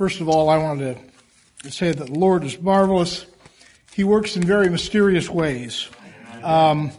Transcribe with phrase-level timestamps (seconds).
[0.00, 0.96] First of all, I wanted
[1.62, 3.26] to say that the Lord is marvelous.
[3.92, 5.90] He works in very mysterious ways.
[6.42, 6.90] Um,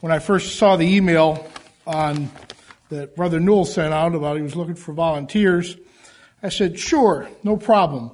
[0.00, 1.50] when I first saw the email
[1.86, 2.30] on
[2.90, 5.74] that Brother Newell sent out about he was looking for volunteers,
[6.42, 8.10] I said, sure, no problem.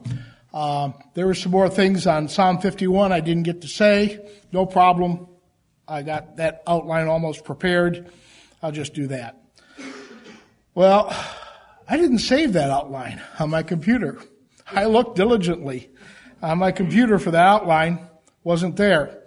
[0.52, 4.24] Uh, there were some more things on Psalm 51 I didn't get to say.
[4.52, 5.26] No problem.
[5.88, 8.12] I got that outline almost prepared.
[8.62, 9.40] I'll just do that.
[10.72, 11.12] Well,
[11.86, 14.18] I didn't save that outline on my computer.
[14.66, 15.90] I looked diligently
[16.42, 18.08] on my computer for that outline.
[18.42, 19.22] Wasn't there.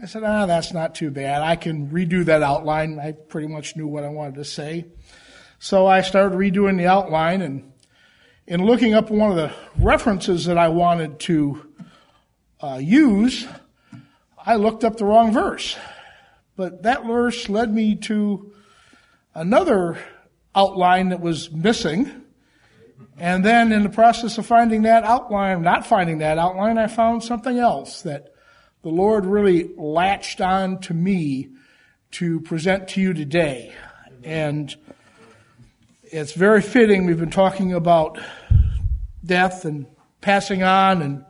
[0.00, 1.42] I said, ah, that's not too bad.
[1.42, 2.98] I can redo that outline.
[2.98, 4.86] I pretty much knew what I wanted to say.
[5.60, 7.72] So I started redoing the outline and
[8.46, 11.72] in looking up one of the references that I wanted to
[12.60, 13.46] uh, use,
[14.44, 15.76] I looked up the wrong verse.
[16.56, 18.52] But that verse led me to
[19.34, 19.98] another
[20.54, 22.22] outline that was missing.
[23.18, 27.22] And then in the process of finding that outline, not finding that outline, I found
[27.22, 28.34] something else that
[28.82, 31.50] the Lord really latched on to me
[32.12, 33.72] to present to you today.
[34.24, 34.74] And
[36.04, 37.06] it's very fitting.
[37.06, 38.18] We've been talking about
[39.24, 39.86] death and
[40.20, 41.24] passing on and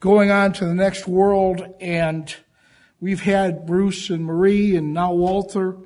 [0.00, 1.66] going on to the next world.
[1.80, 2.34] And
[3.00, 5.76] we've had Bruce and Marie and now Walter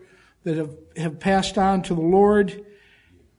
[0.45, 2.65] that have, have passed on to the Lord.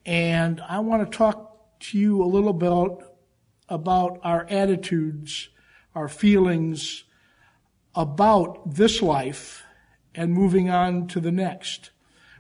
[0.06, 3.06] And I want to talk to you a little bit
[3.70, 5.50] about our attitudes,
[5.96, 7.04] our feelings
[7.96, 9.64] about this life
[10.16, 11.92] and moving on to the next.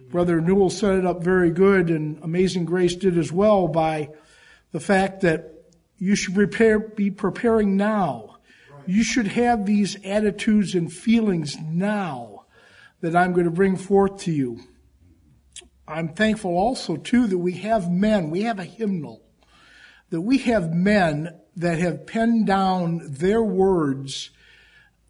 [0.10, 4.10] Brother Newell set it up very good, and Amazing Grace did as well by
[4.72, 5.54] the fact that
[5.98, 8.38] you should prepare, be preparing now.
[8.86, 12.33] You should have these attitudes and feelings now
[13.04, 14.62] that I'm going to bring forth to you.
[15.86, 19.22] I'm thankful also too that we have men, we have a hymnal,
[20.10, 24.30] that we have men that have penned down their words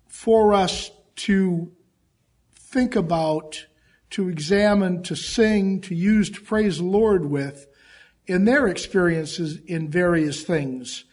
[0.08, 1.72] for us to
[2.56, 3.68] think about,
[4.10, 7.68] to examine, to sing, to use to praise the Lord with
[8.26, 11.04] in their experiences in various things.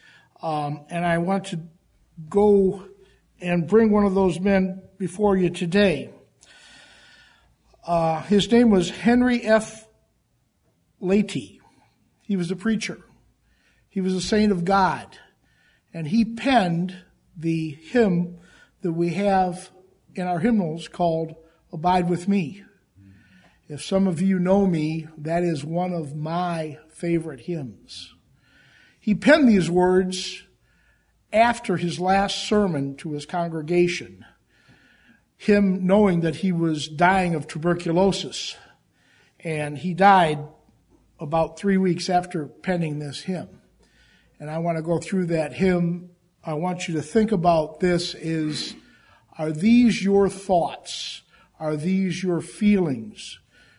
[0.42, 1.60] Um, and I want to
[2.30, 2.86] go
[3.38, 6.14] and bring one of those men before you today.
[7.86, 9.86] Uh, his name was Henry F.
[11.00, 11.60] Leighty.
[12.22, 12.98] He was a preacher.
[13.88, 15.18] He was a saint of God.
[15.92, 16.96] And he penned
[17.36, 18.38] the hymn
[18.82, 19.70] that we have
[20.14, 21.34] in our hymnals called
[21.72, 22.64] Abide with Me.
[23.68, 28.14] If some of you know me, that is one of my favorite hymns.
[28.98, 30.42] He penned these words
[31.32, 34.24] after his last sermon to his congregation,
[35.40, 38.56] him knowing that he was dying of tuberculosis.
[39.42, 40.38] And he died
[41.18, 43.48] about three weeks after penning this hymn.
[44.38, 46.10] And I want to go through that hymn.
[46.44, 48.74] I want you to think about this is,
[49.38, 51.22] are these your thoughts?
[51.58, 53.38] Are these your feelings?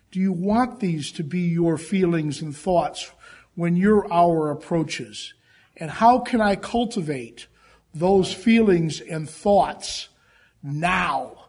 [0.09, 3.11] Do you want these to be your feelings and thoughts
[3.53, 5.35] when your hour approaches?
[5.77, 7.45] And how can I cultivate
[7.93, 10.09] those feelings and thoughts
[10.63, 11.40] now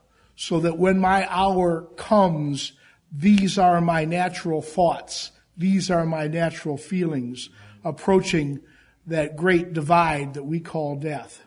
[0.43, 2.73] so that when my hour comes,
[3.13, 5.31] these are my natural thoughts.
[5.57, 7.49] These are my natural feelings
[7.85, 8.59] approaching
[9.07, 11.45] that great divide that we call death.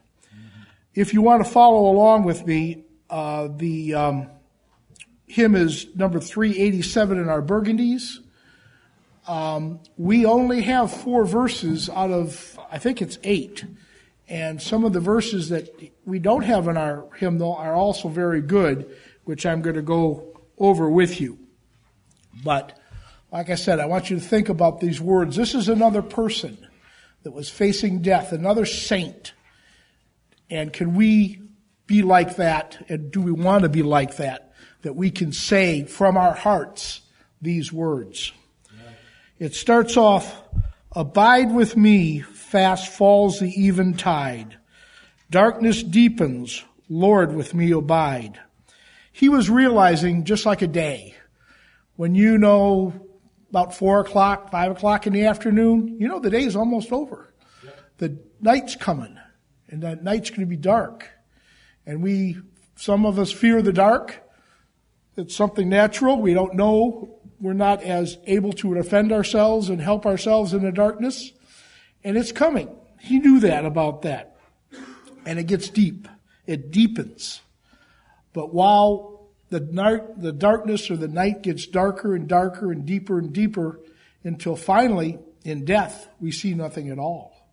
[0.93, 4.29] If you want to follow along with me, uh, the um,
[5.27, 8.19] hymn is number 387 in our burgundies.
[9.27, 13.65] Um, we only have four verses out of, I think it's eight.
[14.27, 15.69] And some of the verses that
[16.05, 18.89] we don't have in our hymnal are also very good,
[19.23, 21.37] which I'm going to go over with you.
[22.43, 22.77] But,
[23.31, 25.35] like I said, I want you to think about these words.
[25.35, 26.57] This is another person
[27.23, 29.33] that was facing death, another saint.
[30.49, 31.41] And can we
[31.85, 32.83] be like that?
[32.89, 34.45] And do we want to be like that?
[34.85, 37.01] that we can say from our hearts
[37.41, 38.31] these words.
[39.39, 40.39] It starts off,
[40.91, 42.19] abide with me,
[42.55, 44.57] fast falls the eventide.
[45.29, 48.39] Darkness deepens, Lord with me abide.
[49.11, 51.15] He was realizing just like a day,
[51.97, 52.93] when you know
[53.49, 57.33] about four o'clock, five o'clock in the afternoon, you know the day is almost over.
[57.97, 59.17] The night's coming,
[59.67, 61.09] and that night's going to be dark.
[61.85, 62.37] And we,
[62.77, 64.23] some of us fear the dark,
[65.17, 66.21] it's something natural.
[66.21, 67.19] We don't know.
[67.41, 71.33] We're not as able to defend ourselves and help ourselves in the darkness.
[72.05, 72.69] And it's coming.
[72.99, 74.37] He knew that about that.
[75.25, 76.07] And it gets deep.
[76.45, 77.41] It deepens.
[78.31, 83.17] But while the night, the darkness or the night gets darker and darker and deeper
[83.17, 83.79] and deeper
[84.23, 87.49] until finally in death we see nothing at all.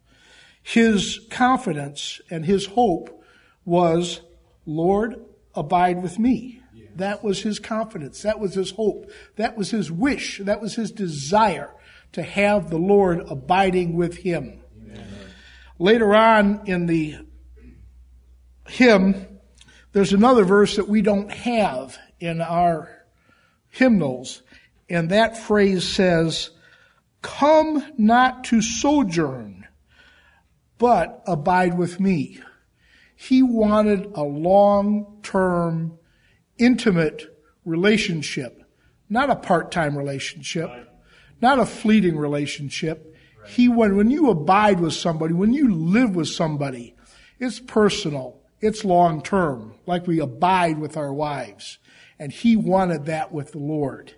[0.62, 3.24] His confidence and his hope
[3.64, 4.20] was,
[4.66, 6.60] Lord, abide with me.
[6.96, 8.20] That was his confidence.
[8.20, 9.10] That was his hope.
[9.36, 10.40] That was his wish.
[10.44, 11.70] That was his desire
[12.12, 14.62] to have the Lord abiding with him.
[14.82, 15.06] Amen.
[15.78, 17.16] Later on in the
[18.68, 19.26] hymn,
[19.92, 22.88] there's another verse that we don't have in our
[23.68, 24.42] hymnals,
[24.88, 26.50] and that phrase says,
[27.22, 29.66] Come not to sojourn,
[30.78, 32.40] but abide with me.
[33.14, 35.98] He wanted a long-term,
[36.58, 38.62] intimate relationship,
[39.08, 40.70] not a part-time relationship,
[41.42, 43.14] not a fleeting relationship.
[43.46, 46.94] He, when, when you abide with somebody, when you live with somebody,
[47.40, 48.40] it's personal.
[48.60, 51.78] It's long term, like we abide with our wives.
[52.18, 54.14] And he wanted that with the Lord.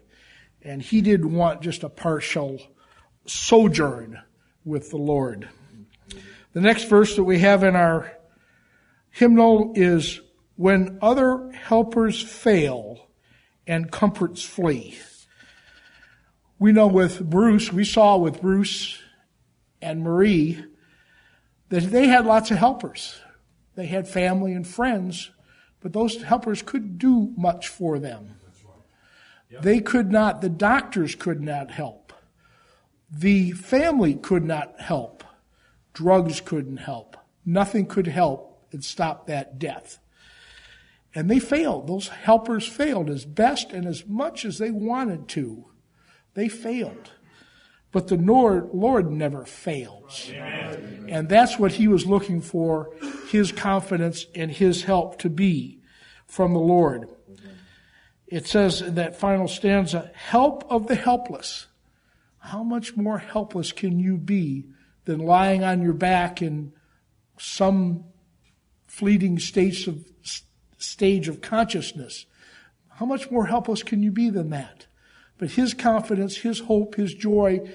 [0.60, 2.60] And he didn't want just a partial
[3.26, 4.20] sojourn
[4.64, 5.48] with the Lord.
[6.52, 8.12] The next verse that we have in our
[9.10, 10.20] hymnal is
[10.56, 13.08] when other helpers fail
[13.66, 14.98] and comforts flee.
[16.58, 18.98] We know with Bruce, we saw with Bruce
[19.82, 20.64] and Marie
[21.68, 23.18] that they had lots of helpers.
[23.74, 25.30] They had family and friends,
[25.80, 28.36] but those helpers couldn't do much for them.
[29.60, 32.12] They could not, the doctors could not help.
[33.10, 35.22] The family could not help.
[35.92, 37.16] Drugs couldn't help.
[37.46, 39.98] Nothing could help and stop that death.
[41.14, 41.86] And they failed.
[41.86, 45.66] Those helpers failed as best and as much as they wanted to.
[46.34, 47.10] They failed.
[47.92, 50.28] But the Lord, never fails.
[50.30, 51.06] Amen.
[51.08, 52.90] And that's what he was looking for,
[53.30, 55.80] his confidence and his help to be
[56.26, 57.08] from the Lord.
[58.26, 61.68] It says in that final stanza, help of the helpless.
[62.38, 64.64] How much more helpless can you be
[65.04, 66.72] than lying on your back in
[67.38, 68.04] some
[68.88, 70.04] fleeting of,
[70.78, 72.26] stage of consciousness?
[72.88, 74.86] How much more helpless can you be than that?
[75.38, 77.68] But his confidence, his hope, his joy,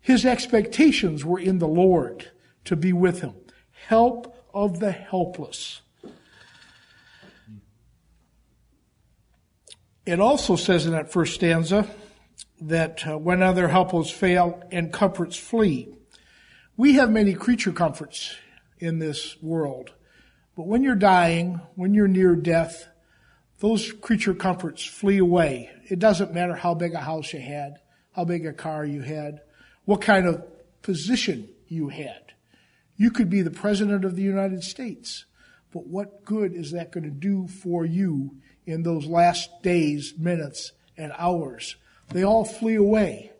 [0.00, 2.30] his expectations were in the Lord
[2.64, 3.34] to be with him.
[3.88, 5.82] Help of the helpless.
[10.06, 11.88] It also says in that first stanza
[12.60, 15.92] that uh, when other helpers fail and comforts flee.
[16.76, 18.36] We have many creature comforts
[18.78, 19.92] in this world.
[20.56, 22.86] But when you're dying, when you're near death,
[23.58, 25.70] those creature comforts flee away.
[25.88, 27.78] It doesn't matter how big a house you had,
[28.12, 29.40] how big a car you had,
[29.84, 30.44] what kind of
[30.82, 32.32] position you had.
[32.96, 35.26] You could be the President of the United States,
[35.72, 40.72] but what good is that going to do for you in those last days, minutes,
[40.96, 41.76] and hours?
[42.08, 43.32] They all flee away.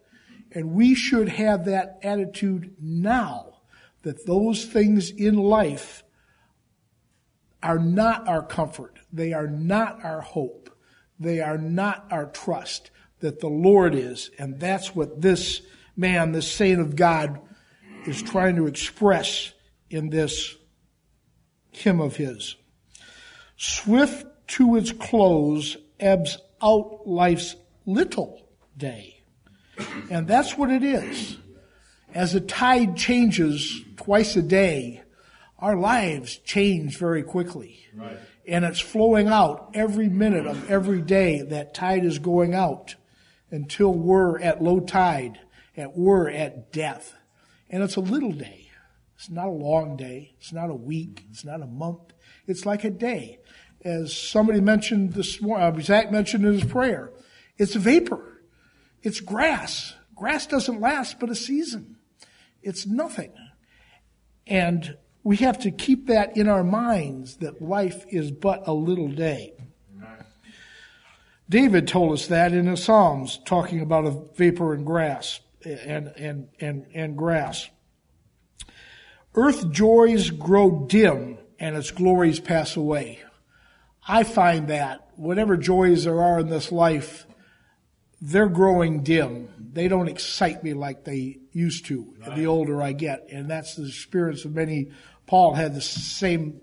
[0.52, 3.54] And we should have that attitude now
[4.02, 6.04] that those things in life
[7.62, 8.98] are not our comfort.
[9.12, 10.70] They are not our hope.
[11.18, 12.90] They are not our trust
[13.20, 14.30] that the Lord is.
[14.38, 15.62] And that's what this
[15.96, 17.40] man, this saint of God,
[18.06, 19.52] is trying to express
[19.90, 20.54] in this
[21.72, 22.56] hymn of his.
[23.56, 29.22] Swift to its close ebbs out life's little day.
[30.10, 31.36] And that's what it is.
[32.14, 35.02] As the tide changes twice a day,
[35.58, 37.78] our lives change very quickly.
[37.94, 38.18] Right.
[38.46, 41.42] And it's flowing out every minute of every day.
[41.42, 42.94] That tide is going out
[43.50, 45.40] until we're at low tide,
[45.76, 47.14] at we're at death.
[47.68, 48.70] And it's a little day.
[49.16, 50.34] It's not a long day.
[50.38, 51.24] It's not a week.
[51.30, 52.12] It's not a month.
[52.46, 53.38] It's like a day.
[53.82, 57.12] As somebody mentioned this morning, uh, Zach mentioned in his prayer,
[57.56, 58.42] it's vapor.
[59.02, 59.94] It's grass.
[60.14, 61.96] Grass doesn't last but a season.
[62.62, 63.32] It's nothing.
[64.46, 64.96] And
[65.26, 69.54] we have to keep that in our minds that life is but a little day.
[71.48, 76.48] David told us that in the Psalms, talking about a vapor and grass and, and,
[76.60, 77.68] and, and grass.
[79.34, 83.18] Earth joys grow dim and its glories pass away.
[84.06, 87.26] I find that whatever joys there are in this life,
[88.20, 89.48] they're growing dim.
[89.72, 92.36] They don't excite me like they used to right.
[92.36, 93.26] the older I get.
[93.32, 94.92] And that's the experience of many
[95.26, 96.60] Paul had the same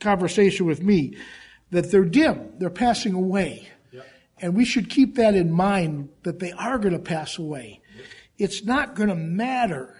[0.00, 1.16] conversation with me
[1.70, 3.68] that they're dim, they're passing away.
[3.92, 4.06] Yep.
[4.40, 7.80] And we should keep that in mind that they are going to pass away.
[7.96, 8.06] Yep.
[8.38, 9.96] It's not going to matter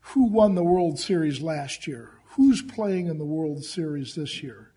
[0.00, 4.72] who won the World Series last year, who's playing in the World Series this year.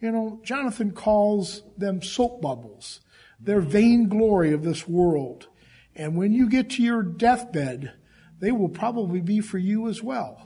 [0.00, 3.00] You know, Jonathan calls them soap bubbles.
[3.40, 5.48] They're vainglory of this world.
[5.94, 7.94] And when you get to your deathbed,
[8.38, 10.45] they will probably be for you as well.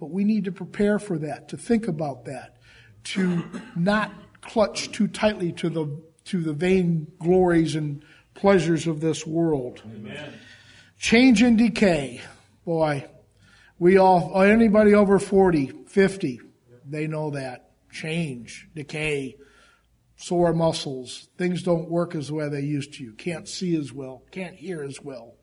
[0.00, 2.56] But we need to prepare for that, to think about that,
[3.04, 3.44] to
[3.76, 8.02] not clutch too tightly to the to the vain glories and
[8.34, 9.82] pleasures of this world.
[9.84, 10.32] Amen.
[10.98, 12.20] Change and decay.
[12.64, 13.04] Boy,
[13.78, 16.40] we all anybody over 40, 50,
[16.88, 17.70] they know that.
[17.90, 19.36] Change, decay,
[20.16, 23.02] sore muscles, things don't work as the way they used to.
[23.02, 25.34] You can't see as well, can't hear as well.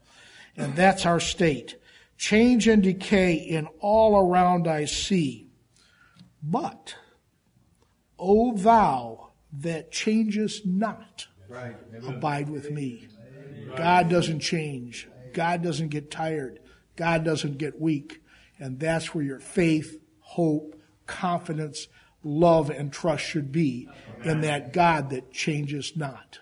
[0.56, 1.76] And that's our state.
[2.18, 5.48] Change and decay in all around I see.
[6.42, 6.96] But,
[8.18, 11.76] O thou that changest not, right.
[12.06, 13.08] abide with me.
[13.76, 15.08] God doesn't change.
[15.34, 16.60] God doesn't get tired.
[16.96, 18.22] God doesn't get weak.
[18.60, 21.88] And that's where your faith, hope, confidence,
[22.24, 23.88] love, and trust should be
[24.24, 26.40] in that God that changes not.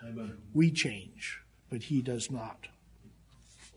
[0.54, 2.68] We change, but He does not.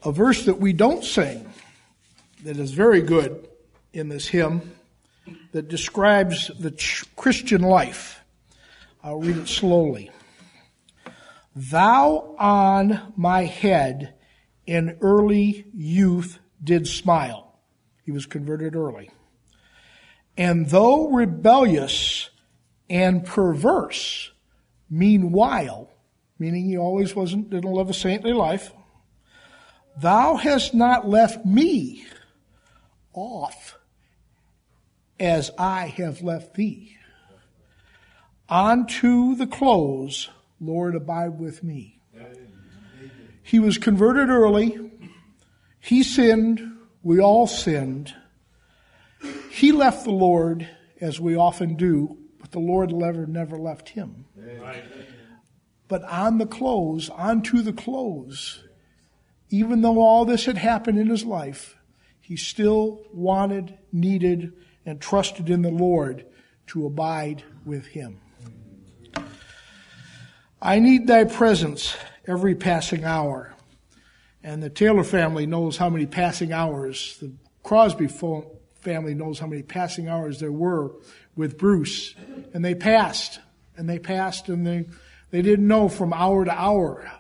[0.05, 1.51] A verse that we don't sing
[2.45, 3.49] that is very good
[3.93, 4.73] in this hymn
[5.53, 6.73] that describes the
[7.17, 8.21] Christian life.
[9.03, 10.11] I'll read it slowly.
[11.55, 14.15] Thou on my head
[14.67, 17.59] in early youth did smile.
[18.05, 19.11] He was converted early.
[20.37, 22.31] And though rebellious
[22.89, 24.31] and perverse,
[24.89, 25.91] meanwhile,
[26.39, 28.73] meaning he always wasn't, didn't live a saintly life,
[30.01, 32.07] thou hast not left me
[33.13, 33.79] off
[35.19, 36.97] as I have left thee.
[38.49, 42.01] Unto the close, Lord, abide with me.
[43.43, 44.91] He was converted early.
[45.81, 46.61] He sinned.
[47.03, 48.15] We all sinned.
[49.51, 50.69] He left the Lord,
[51.01, 54.27] as we often do, but the Lord never, never left him.
[55.89, 58.63] But on the close, onto the close,
[59.51, 61.78] even though all this had happened in his life,
[62.29, 64.53] he still wanted, needed,
[64.85, 66.27] and trusted in the Lord
[66.67, 68.21] to abide with him.
[70.61, 73.55] I need thy presence every passing hour.
[74.45, 77.33] And the Taylor family knows how many passing hours, the
[77.63, 80.93] Crosby family knows how many passing hours there were
[81.35, 82.15] with Bruce.
[82.53, 83.41] And they passed,
[83.75, 84.85] and they passed, and they,
[85.31, 87.11] they didn't know from hour to hour,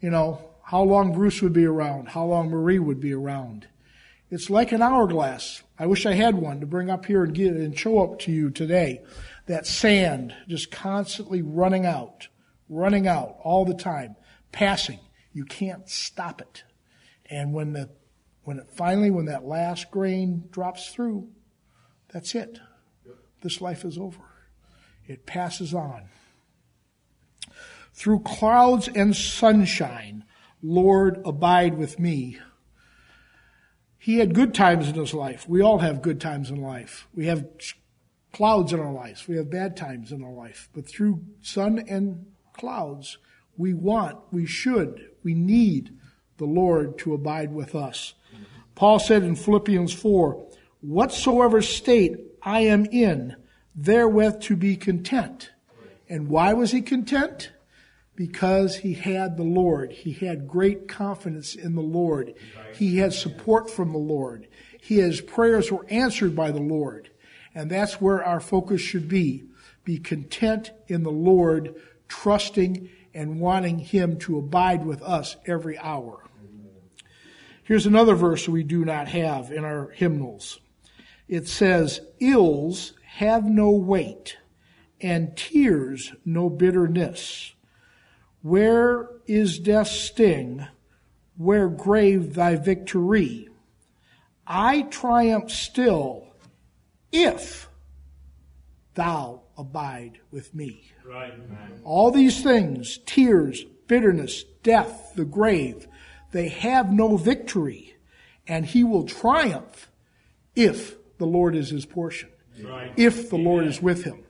[0.00, 3.66] you know, how long Bruce would be around, how long Marie would be around.
[4.30, 5.62] It's like an hourglass.
[5.78, 8.50] I wish I had one to bring up here and and show up to you
[8.50, 9.02] today.
[9.46, 12.28] That sand just constantly running out,
[12.68, 14.16] running out all the time,
[14.52, 14.98] passing.
[15.32, 16.64] You can't stop it.
[17.30, 17.88] And when the
[18.44, 21.28] when it finally when that last grain drops through,
[22.12, 22.58] that's it.
[23.42, 24.20] This life is over.
[25.06, 26.08] It passes on.
[27.94, 30.24] Through clouds and sunshine,
[30.62, 32.38] Lord, abide with me
[33.98, 35.48] he had good times in his life.
[35.48, 37.08] We all have good times in life.
[37.14, 37.46] We have
[38.32, 39.26] clouds in our lives.
[39.26, 40.68] We have bad times in our life.
[40.72, 43.18] But through sun and clouds,
[43.56, 45.90] we want, we should, we need
[46.36, 48.14] the Lord to abide with us.
[48.76, 50.46] Paul said in Philippians 4,
[50.80, 53.34] whatsoever state I am in,
[53.74, 55.50] therewith to be content.
[56.08, 57.50] And why was he content?
[58.18, 59.92] Because he had the Lord.
[59.92, 62.34] He had great confidence in the Lord.
[62.74, 64.48] He had support from the Lord.
[64.80, 67.10] His prayers were answered by the Lord.
[67.54, 69.44] And that's where our focus should be.
[69.84, 71.76] Be content in the Lord,
[72.08, 76.24] trusting and wanting him to abide with us every hour.
[77.62, 80.58] Here's another verse we do not have in our hymnals.
[81.28, 84.38] It says, ills have no weight
[85.00, 87.54] and tears no bitterness
[88.42, 90.66] where is death's sting?
[91.36, 93.48] Where grave thy victory?
[94.46, 96.26] I triumph still
[97.12, 97.68] if
[98.94, 100.92] thou abide with me.
[101.04, 101.32] Right,
[101.84, 105.86] All these things, tears, bitterness, death, the grave,
[106.32, 107.94] they have no victory.
[108.46, 109.90] And he will triumph
[110.56, 112.30] if the Lord is his portion.
[112.62, 112.92] Right.
[112.96, 113.46] If the Amen.
[113.46, 114.24] Lord is with him.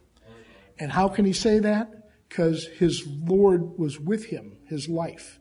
[0.79, 1.98] And how can he say that?
[2.29, 5.41] Because his Lord was with him, his life.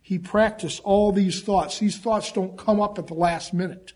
[0.00, 1.78] He practiced all these thoughts.
[1.78, 3.92] These thoughts don't come up at the last minute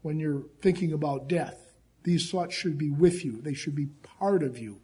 [0.00, 1.74] when you're thinking about death.
[2.04, 3.40] These thoughts should be with you.
[3.40, 3.86] They should be
[4.18, 4.80] part of you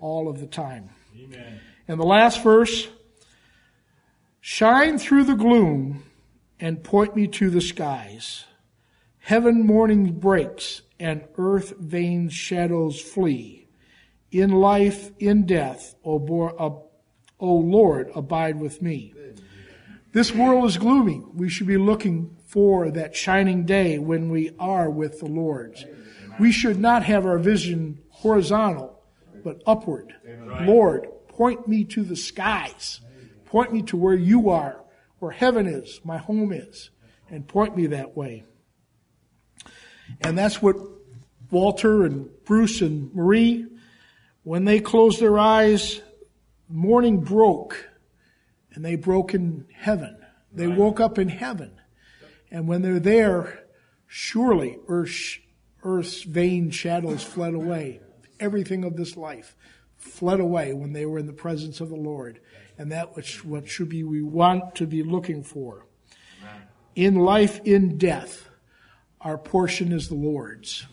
[0.00, 0.90] all of the time.
[1.16, 1.60] Amen.
[1.86, 2.88] And the last verse,
[4.40, 6.04] shine through the gloom
[6.58, 8.44] and point me to the skies.
[9.18, 13.65] Heaven morning breaks and earth vain shadows flee
[14.30, 16.82] in life, in death, uh, O,
[17.40, 19.12] Lord, abide with me.
[20.12, 21.22] This world is gloomy.
[21.34, 25.76] We should be looking for that shining day when we are with the Lord.
[26.40, 29.02] We should not have our vision horizontal,
[29.44, 30.14] but upward.
[30.62, 33.00] Lord, point me to the skies.
[33.44, 34.82] Point me to where you are,
[35.18, 36.90] where heaven is, my home is,
[37.30, 38.44] and point me that way.
[40.20, 40.76] And that's what
[41.50, 43.66] Walter and Bruce and Marie,
[44.46, 46.00] when they closed their eyes,
[46.68, 47.88] morning broke
[48.72, 50.16] and they broke in heaven.
[50.52, 50.78] They right.
[50.78, 51.72] woke up in heaven.
[52.48, 53.64] And when they're there,
[54.06, 55.40] surely earth's,
[55.82, 57.98] earth's vain shadows fled away.
[58.38, 59.56] Everything of this life
[59.96, 62.38] fled away when they were in the presence of the Lord.
[62.78, 65.86] And that which what should be we want to be looking for.
[66.94, 68.48] In life, in death,
[69.20, 70.86] our portion is the Lord's.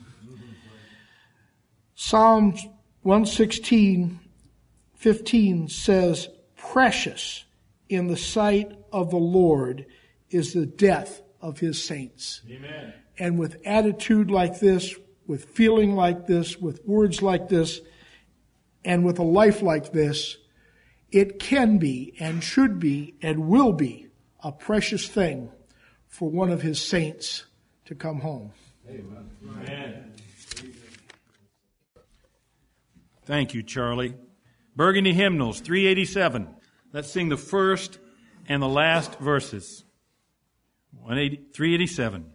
[1.93, 2.55] Psalm
[3.03, 4.19] 116,
[4.95, 7.43] 15 says, Precious
[7.89, 9.86] in the sight of the Lord
[10.29, 12.41] is the death of his saints.
[12.50, 12.93] Amen.
[13.19, 14.95] And with attitude like this,
[15.27, 17.81] with feeling like this, with words like this,
[18.86, 20.38] and with a life like this,
[21.12, 24.07] it can be and should be and will be
[24.43, 25.51] a precious thing
[26.07, 27.45] for one of his saints
[27.86, 28.51] to come home.
[28.89, 29.29] Amen.
[29.45, 30.13] Amen.
[33.25, 34.15] Thank you, Charlie.
[34.75, 36.56] Burgundy Hymnals 387.
[36.92, 38.00] Let's sing the first
[38.48, 39.86] and the last verses.
[41.53, 42.32] 387.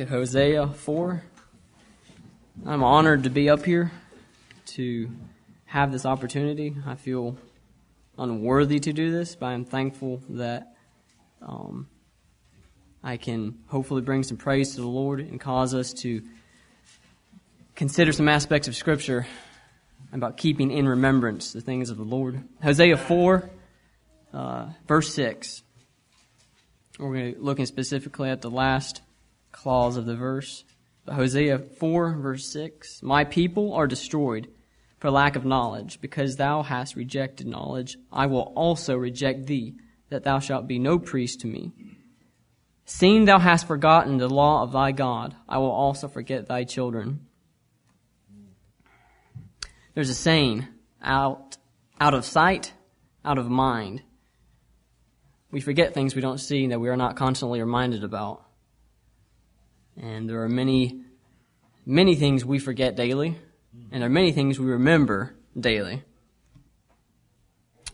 [0.00, 1.22] To Hosea 4.
[2.64, 3.92] I'm honored to be up here
[4.68, 5.10] to
[5.66, 6.74] have this opportunity.
[6.86, 7.36] I feel
[8.16, 10.74] unworthy to do this, but I'm thankful that
[11.42, 11.86] um,
[13.04, 16.22] I can hopefully bring some praise to the Lord and cause us to
[17.74, 19.26] consider some aspects of Scripture
[20.14, 22.42] about keeping in remembrance the things of the Lord.
[22.62, 23.50] Hosea 4,
[24.32, 25.62] uh, verse 6.
[26.98, 29.02] We're going to be looking specifically at the last
[29.52, 30.64] clause of the verse.
[31.08, 34.48] Hosea 4, verse 6 My people are destroyed
[35.00, 36.00] for lack of knowledge.
[36.00, 39.74] Because thou hast rejected knowledge, I will also reject thee,
[40.10, 41.72] that thou shalt be no priest to me.
[42.84, 47.26] Seeing thou hast forgotten the law of thy God, I will also forget thy children.
[49.94, 50.66] There's a saying,
[51.02, 51.56] out,
[52.00, 52.72] out of sight,
[53.24, 54.02] out of mind.
[55.50, 58.44] We forget things we don't see and that we are not constantly reminded about.
[59.96, 61.02] And there are many,
[61.86, 63.36] many things we forget daily,
[63.90, 66.02] and there are many things we remember daily.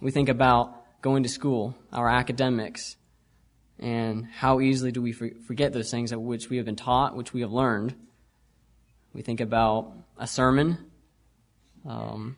[0.00, 2.96] We think about going to school, our academics,
[3.78, 7.32] and how easily do we forget those things at which we have been taught, which
[7.32, 7.94] we have learned.
[9.12, 10.78] We think about a sermon.
[11.86, 12.36] Um,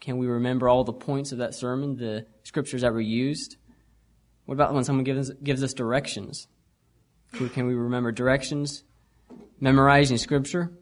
[0.00, 3.56] can we remember all the points of that sermon, the scriptures that were used?
[4.44, 6.46] What about when someone gives, gives us directions?
[7.34, 8.84] Can we remember directions?
[9.58, 10.72] Memorizing scripture?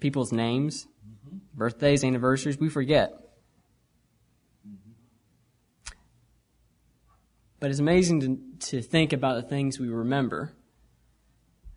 [0.00, 0.88] People's names?
[1.54, 2.58] Birthdays, anniversaries?
[2.58, 3.14] We forget.
[7.60, 10.52] But it's amazing to, to think about the things we remember.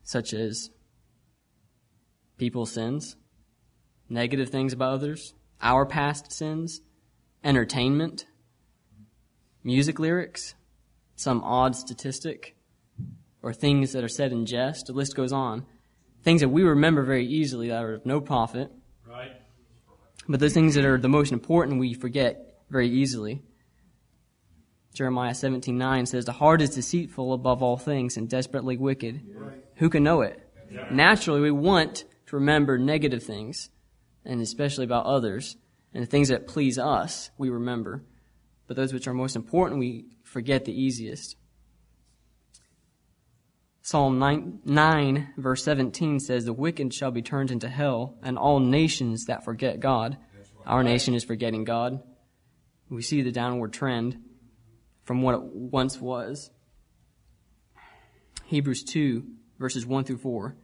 [0.10, 0.72] such as
[2.38, 3.16] people's sins,
[4.10, 6.82] negative things about others, our past sins,
[7.44, 8.26] entertainment,
[9.64, 10.56] music lyrics,
[11.16, 12.56] some odd statistic,
[13.42, 14.88] or things that are said in jest.
[14.88, 15.66] The list goes on.
[16.24, 18.72] Things that we remember very easily that are of no profit.
[19.08, 19.32] Right.
[20.28, 23.42] But those things that are the most important we forget very easily.
[24.94, 29.22] Jeremiah 17:9 says, "The heart is deceitful above all things and desperately wicked.
[29.76, 30.40] Who can know it?"
[30.92, 33.70] Naturally, we want to remember negative things,
[34.26, 35.56] and especially about others,
[35.94, 38.04] and the things that please us, we remember.
[38.68, 41.36] But those which are most important, we forget the easiest.
[43.90, 48.60] Psalm 9, 9, verse 17 says, The wicked shall be turned into hell, and all
[48.60, 50.16] nations that forget God.
[50.68, 52.00] Our nation is forgetting God.
[52.92, 54.20] We see the downward trend
[55.06, 56.52] from what it once was.
[58.46, 59.26] Hebrews 2,
[59.58, 60.56] verses 1 through 4.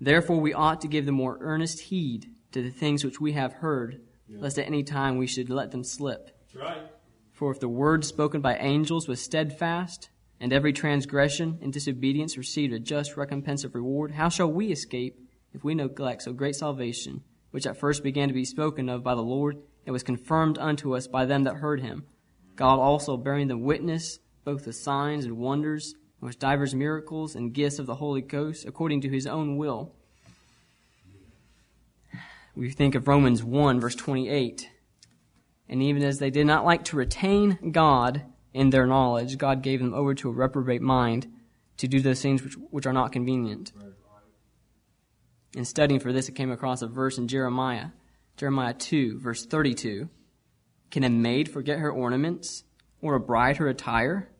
[0.00, 3.52] Therefore, we ought to give the more earnest heed to the things which we have
[3.52, 6.36] heard, lest at any time we should let them slip.
[6.52, 6.82] Right.
[7.30, 12.72] For if the word spoken by angels was steadfast, and every transgression and disobedience received
[12.72, 15.18] a just recompense of reward, how shall we escape
[15.52, 19.14] if we neglect so great salvation, which at first began to be spoken of by
[19.14, 22.04] the Lord, and was confirmed unto us by them that heard him?
[22.56, 27.52] God also bearing them witness, both with signs and wonders, and with divers miracles and
[27.52, 29.92] gifts of the Holy Ghost, according to his own will.
[32.54, 34.68] We think of Romans 1, verse 28.
[35.68, 39.80] And even as they did not like to retain God in their knowledge, God gave
[39.80, 41.26] them over to a reprobate mind
[41.78, 43.72] to do those things which, which are not convenient.
[45.54, 47.88] In studying for this, I came across a verse in Jeremiah,
[48.36, 50.08] Jeremiah 2, verse 32.
[50.90, 52.64] Can a maid forget her ornaments,
[53.00, 54.30] or a bride her attire?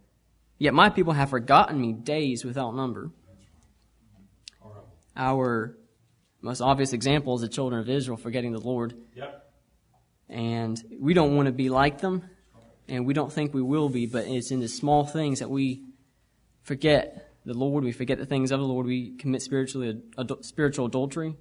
[0.58, 3.10] Yet my people have forgotten me days without number.
[5.16, 5.76] Our
[6.40, 8.94] most obvious example is the children of Israel forgetting the Lord.
[9.14, 9.44] Yep.
[10.28, 12.28] And we don't want to be like them,
[12.88, 15.84] and we don't think we will be, but it's in the small things that we
[16.62, 20.86] forget the Lord, we forget the things of the Lord, we commit spiritually, ad- spiritual
[20.86, 21.34] adultery.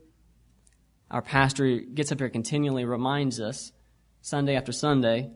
[1.12, 3.72] Our pastor gets up here continually, reminds us,
[4.22, 5.32] Sunday after Sunday,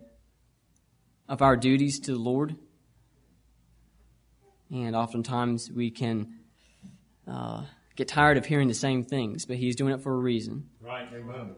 [1.27, 2.55] of our duties to the Lord.
[4.69, 6.39] And oftentimes we can
[7.27, 10.69] uh, get tired of hearing the same things, but he's doing it for a reason.
[10.81, 11.07] Right.
[11.13, 11.55] Amen.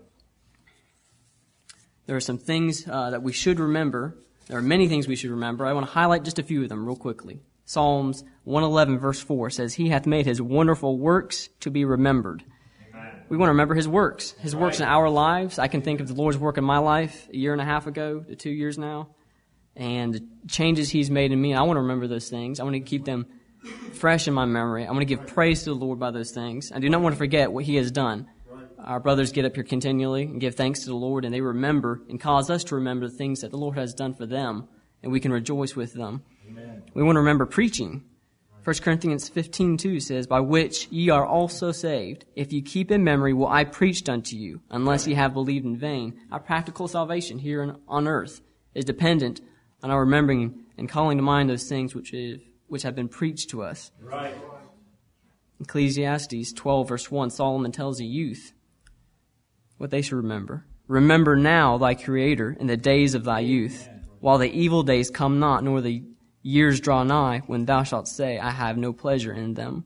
[2.05, 4.17] There are some things uh, that we should remember.
[4.47, 5.65] There are many things we should remember.
[5.65, 7.39] I want to highlight just a few of them real quickly.
[7.65, 12.43] Psalms 111 verse 4 says, He hath made His wonderful works to be remembered.
[13.29, 14.31] We want to remember His works.
[14.39, 15.57] His works in our lives.
[15.59, 17.87] I can think of the Lord's work in my life a year and a half
[17.87, 19.09] ago to two years now.
[19.75, 21.53] And the changes He's made in me.
[21.53, 22.59] I want to remember those things.
[22.59, 23.25] I want to keep them
[23.93, 24.85] fresh in my memory.
[24.85, 26.71] I want to give praise to the Lord by those things.
[26.71, 28.27] I do not want to forget what He has done.
[28.83, 32.01] Our brothers get up here continually and give thanks to the Lord, and they remember
[32.09, 34.67] and cause us to remember the things that the Lord has done for them,
[35.01, 36.23] and we can rejoice with them.
[36.49, 36.83] Amen.
[36.93, 38.03] We want to remember preaching.
[38.63, 43.33] 1 Corinthians 15:2 says, "By which ye are also saved, if ye keep in memory
[43.33, 47.75] what I preached unto you, unless ye have believed in vain." Our practical salvation here
[47.87, 48.41] on earth
[48.73, 49.41] is dependent
[49.81, 53.49] on our remembering and calling to mind those things which have, which have been preached
[53.51, 53.91] to us.
[54.01, 54.35] Right.
[55.59, 58.53] Ecclesiastes 12 verse 1, Solomon tells a youth
[59.83, 60.65] what they should remember.
[60.87, 63.89] Remember now thy Creator in the days of thy youth,
[64.21, 66.05] while the evil days come not, nor the
[66.41, 69.83] years draw nigh, when thou shalt say, I have no pleasure in them.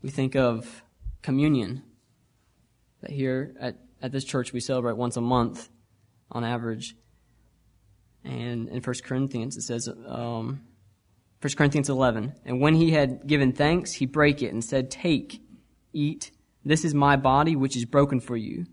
[0.00, 0.82] We think of
[1.20, 1.82] communion.
[3.02, 5.68] That here at, at this church we celebrate once a month
[6.32, 6.96] on average.
[8.24, 10.62] And in 1 Corinthians it says, um,
[11.40, 12.34] 1 Corinthians 11.
[12.44, 15.40] And when he had given thanks, he brake it and said, Take,
[15.92, 16.32] eat.
[16.64, 18.66] This is my body, which is broken for you.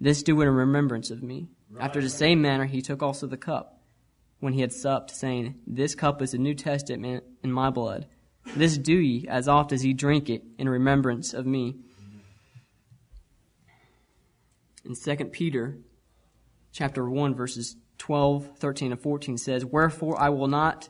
[0.00, 1.48] This do in remembrance of me.
[1.78, 3.80] After the same manner, he took also the cup
[4.40, 8.06] when he had supped, saying, This cup is the New Testament in my blood.
[8.56, 11.76] This do ye as oft as ye drink it in remembrance of me.
[14.84, 15.78] In 2 Peter
[16.72, 20.88] chapter 1, verses 12, 13, and 14 says, Wherefore I will not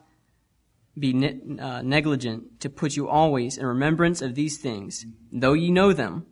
[0.98, 5.70] be ne- uh, negligent to put you always in remembrance of these things, though ye
[5.70, 6.26] know them,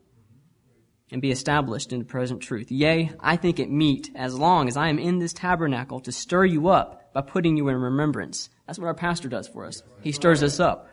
[1.10, 2.70] and be established in the present truth.
[2.70, 6.44] Yea, I think it meet, as long as I am in this tabernacle, to stir
[6.44, 8.50] you up by putting you in remembrance.
[8.66, 9.82] That's what our pastor does for us.
[10.02, 10.88] He stirs us up.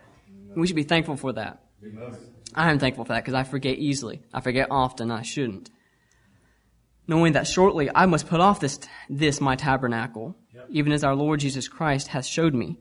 [0.55, 1.63] We should be thankful for that.
[2.53, 4.21] I am thankful for that because I forget easily.
[4.33, 5.09] I forget often.
[5.09, 5.71] I shouldn't.
[7.07, 10.35] Knowing that shortly I must put off this, this my tabernacle,
[10.69, 12.77] even as our Lord Jesus Christ hath showed me.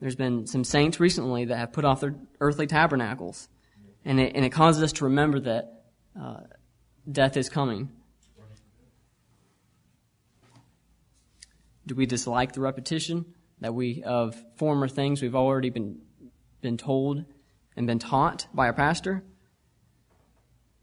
[0.00, 3.48] There's been some saints recently that have put off their earthly tabernacles.
[4.04, 5.84] And it, and it causes us to remember that
[6.20, 6.40] uh,
[7.10, 7.90] death is coming.
[11.86, 16.00] Do we dislike the repetition that we of former things we've already been
[16.60, 17.24] been told
[17.76, 19.22] and been taught by our pastor?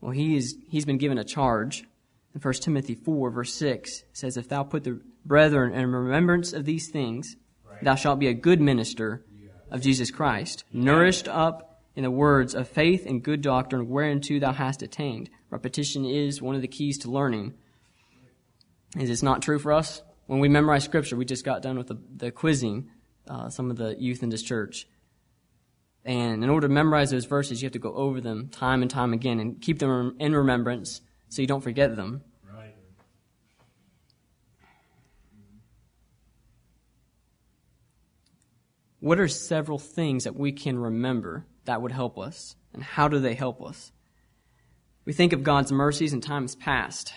[0.02, 1.84] Well, he is, he's been given a charge.
[2.34, 6.66] In 1 Timothy 4, verse 6 says, If thou put the brethren in remembrance of
[6.66, 7.36] these things,
[7.82, 9.24] thou shalt be a good minister
[9.72, 14.52] of Jesus Christ, nourished up in the words of faith and good doctrine whereunto thou
[14.52, 15.30] hast attained.
[15.50, 17.54] Repetition is one of the keys to learning.
[18.98, 20.02] Is this not true for us?
[20.28, 22.90] When we memorize scripture, we just got done with the, the quizzing
[23.30, 24.88] uh, some of the youth in this church.
[26.04, 28.92] And in order to memorize those verses, you have to go over them time and
[28.92, 32.22] time again and keep them in remembrance so you don't forget them.
[39.06, 42.56] What are several things that we can remember that would help us?
[42.74, 43.92] And how do they help us?
[45.06, 47.14] We think of God's mercies in times past.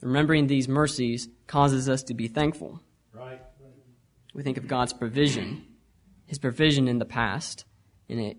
[0.00, 2.80] Remembering these mercies causes us to be thankful.
[3.12, 3.42] Right.
[4.32, 5.66] We think of God's provision
[6.24, 7.66] his provision in the past,
[8.08, 8.38] and it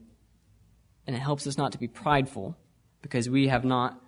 [1.06, 2.58] and it helps us not to be prideful
[3.04, 4.02] because we have not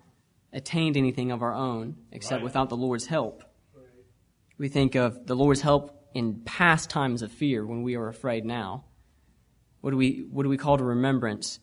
[0.52, 2.42] attained anything of our own except right.
[2.42, 3.44] without the Lord's help.
[3.72, 3.86] Right.
[4.58, 8.44] We think of the Lord's help in past times of fear when we are afraid
[8.44, 8.84] now.
[9.80, 11.60] What do we what do we call to remembrance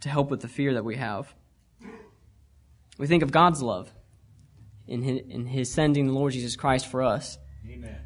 [0.00, 1.34] to help with the fear that we have?
[2.98, 3.92] We think of God's love
[4.86, 7.38] in his, in his sending the Lord Jesus Christ for us.
[7.68, 7.98] Amen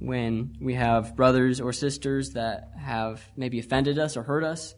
[0.00, 4.74] when we have brothers or sisters that have maybe offended us or hurt us.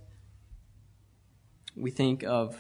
[1.76, 2.56] We think of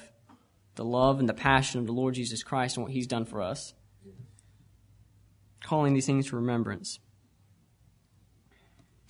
[0.76, 3.42] the love and the passion of the Lord Jesus Christ and what He's done for
[3.42, 3.74] us.
[5.62, 7.00] Calling these things to remembrance.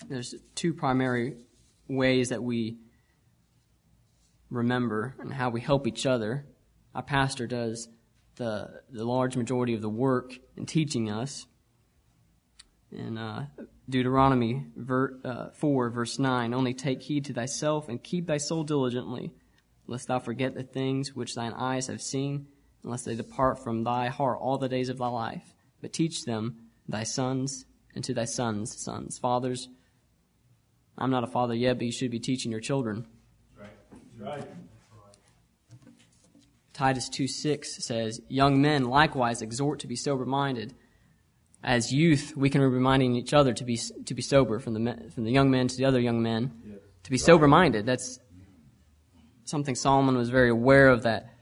[0.09, 1.37] There's two primary
[1.89, 2.79] ways that we
[4.51, 6.47] remember and how we help each other.
[6.95, 7.89] Our pastor does
[8.37, 11.47] the, the large majority of the work in teaching us
[12.91, 13.47] in uh,
[13.89, 18.65] Deuteronomy ver, uh, 4, verse 9 Only take heed to thyself and keep thy soul
[18.65, 19.33] diligently,
[19.87, 22.47] lest thou forget the things which thine eyes have seen,
[22.85, 25.55] unless they depart from thy heart all the days of thy life.
[25.81, 26.57] But teach them
[26.89, 29.19] thy sons and to thy sons' sons.
[29.19, 29.69] Fathers,
[30.99, 33.07] I'm not a father yet, but you should be teaching your children.
[33.59, 33.71] Right.
[34.19, 34.45] right.
[36.73, 40.75] Titus 2 6 says, Young men likewise exhort to be sober minded
[41.65, 45.11] as youth, we can be reminding each other to be to be sober, from the
[45.15, 46.79] from the young men to the other young men, yes.
[47.05, 47.87] to be sober minded.
[47.87, 48.19] That's
[49.45, 51.35] something Solomon was very aware of that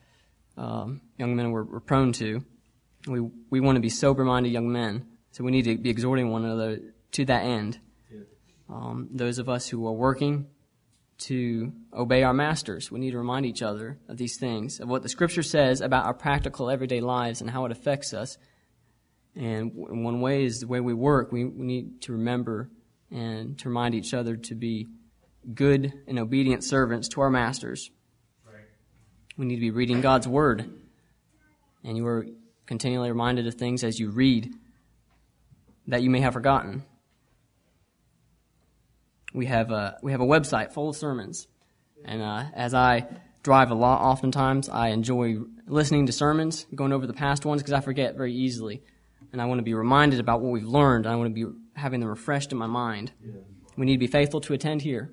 [0.57, 2.45] um, young men were, were, prone to.
[3.07, 6.31] We we want to be sober minded young men, so we need to be exhorting
[6.31, 6.81] one another
[7.13, 7.79] to that end.
[8.71, 10.47] Um, those of us who are working
[11.19, 15.03] to obey our masters, we need to remind each other of these things, of what
[15.03, 18.39] the Scripture says about our practical everyday lives and how it affects us
[19.37, 21.33] and one way is the way we work.
[21.33, 22.69] We, we need to remember
[23.11, 24.89] and to remind each other to be
[25.55, 27.91] good and obedient servants to our masters.
[28.47, 28.65] Right.
[29.37, 30.71] We need to be reading God's Word.
[31.85, 32.27] And you are
[32.67, 34.53] continually reminded of things as you read
[35.87, 36.85] that you may have forgotten.
[39.33, 41.47] We have a, we have a website full of sermons.
[42.05, 43.07] And uh, as I
[43.43, 47.73] drive a lot, oftentimes I enjoy listening to sermons, going over the past ones, because
[47.73, 48.83] I forget very easily
[49.33, 51.07] and I want to be reminded about what we've learned.
[51.07, 53.13] I want to be having them refreshed in my mind.
[53.25, 53.33] Yeah.
[53.77, 55.13] We need to be faithful to attend here,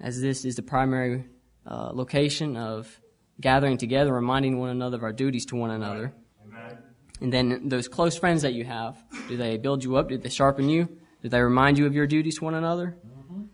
[0.00, 1.24] as this is the primary
[1.66, 3.00] uh, location of
[3.40, 6.12] gathering together, reminding one another of our duties to one another.
[6.44, 6.78] Amen.
[7.20, 10.08] And then those close friends that you have, do they build you up?
[10.08, 10.88] Do they sharpen you?
[11.24, 12.98] Do they remind you of your duties to one another?
[13.06, 13.44] Mm-hmm.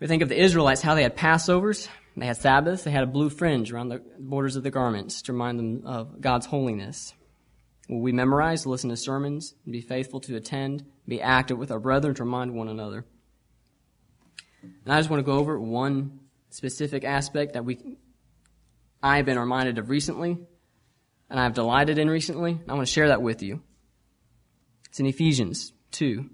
[0.00, 3.06] We think of the Israelites, how they had Passovers, they had Sabbaths, they had a
[3.06, 7.14] blue fringe around the borders of the garments to remind them of God's holiness.
[7.88, 11.78] Will we memorize, listen to sermons, and be faithful to attend, be active with our
[11.78, 13.06] brethren to remind one another?
[14.62, 16.18] And I just want to go over one
[16.50, 17.78] specific aspect that we
[19.00, 20.38] I have been reminded of recently,
[21.30, 22.60] and I've delighted in recently.
[22.68, 23.62] I want to share that with you.
[24.88, 26.28] It's in Ephesians 2,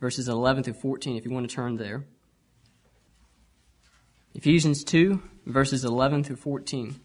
[0.00, 2.04] verses 11 through 14, if you want to turn there.
[4.34, 6.96] Ephesians 2, verses 11 through 14.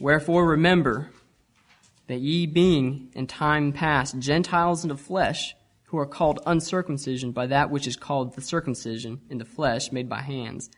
[0.00, 1.10] Wherefore remember,
[2.06, 7.46] that ye being in time past Gentiles in the flesh, who are called uncircumcision by
[7.46, 10.70] that which is called the circumcision in the flesh made by hands,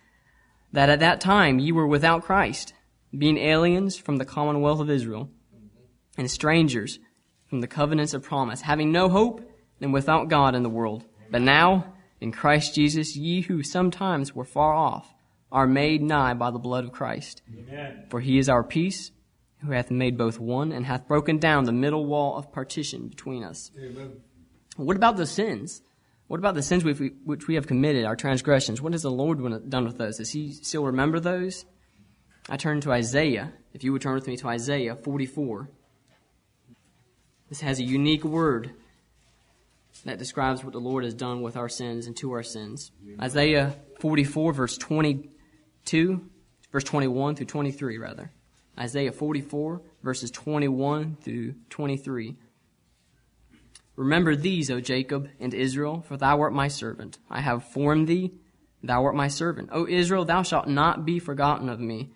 [0.72, 2.74] that at that time ye were without Christ,
[3.16, 5.30] being aliens from the commonwealth of Israel,
[6.18, 6.98] and strangers
[7.48, 11.04] from the covenants of promise, having no hope and without God in the world.
[11.30, 15.14] But now In Christ Jesus, ye who sometimes were far off
[15.52, 17.42] are made nigh by the blood of Christ.
[17.52, 18.04] Amen.
[18.08, 19.10] For he is our peace,
[19.58, 23.44] who hath made both one and hath broken down the middle wall of partition between
[23.44, 23.70] us.
[23.78, 24.20] Amen.
[24.76, 25.82] What about the sins?
[26.28, 28.82] What about the sins which we have committed, our transgressions?
[28.82, 29.38] What has the Lord
[29.70, 30.18] done with those?
[30.18, 31.64] Does he still remember those?
[32.48, 33.52] I turn to Isaiah.
[33.72, 35.70] If you would turn with me to Isaiah 44.
[37.48, 38.72] This has a unique word
[40.06, 42.92] that describes what the Lord has done with our sins and to our sins.
[43.20, 46.24] Isaiah 44, verse 22,
[46.72, 48.32] verse 21 through 23, rather.
[48.78, 52.36] Isaiah 44, verses 21 through 23.
[53.96, 57.18] Remember these, O Jacob and Israel, for thou art my servant.
[57.30, 58.32] I have formed thee,
[58.82, 59.70] thou art my servant.
[59.72, 62.12] O Israel, thou shalt not be forgotten of me.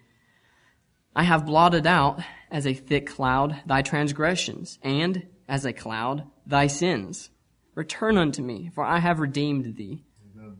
[1.16, 6.66] I have blotted out as a thick cloud thy transgressions, and as a cloud thy
[6.68, 7.30] sins.
[7.80, 10.04] Return unto me, for I have redeemed thee.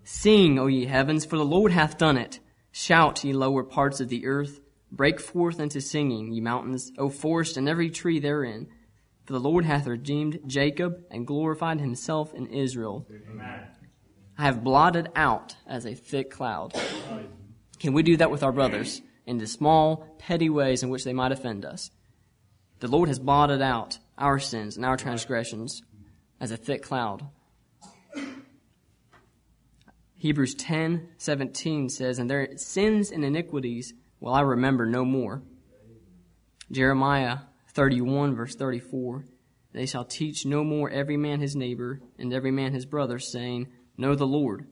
[0.05, 2.41] Sing, O ye heavens, for the Lord hath done it.
[2.73, 4.63] Shout, ye lower parts of the earth.
[4.91, 8.69] Break forth into singing, ye mountains, O forest and every tree therein.
[9.27, 13.07] For the Lord hath redeemed Jacob and glorified himself in Israel.
[13.31, 13.67] Amen.
[14.39, 16.73] I have blotted out as a thick cloud.
[17.79, 21.13] Can we do that with our brothers in the small, petty ways in which they
[21.13, 21.91] might offend us?
[22.79, 25.83] The Lord has blotted out our sins and our transgressions
[26.41, 27.27] as a thick cloud.
[30.17, 35.43] Hebrews 10:17 says, And their sins and iniquities will I remember no more.
[36.71, 39.25] Jeremiah 31, verse 34.
[39.73, 43.69] They shall teach no more every man his neighbor and every man his brother, saying,
[43.97, 44.67] Know the Lord.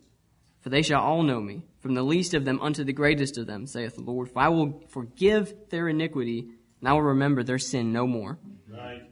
[0.60, 3.46] For they shall all know me, from the least of them unto the greatest of
[3.46, 4.30] them, saith the Lord.
[4.30, 6.48] For I will forgive their iniquity,
[6.80, 8.38] and I will remember their sin no more.
[8.68, 9.08] Right.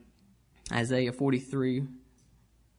[0.73, 1.85] Isaiah 43,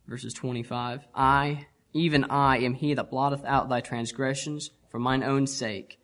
[0.08, 1.08] verses 25.
[1.14, 6.00] I, even I, am he that blotteth out thy transgressions for mine own sake,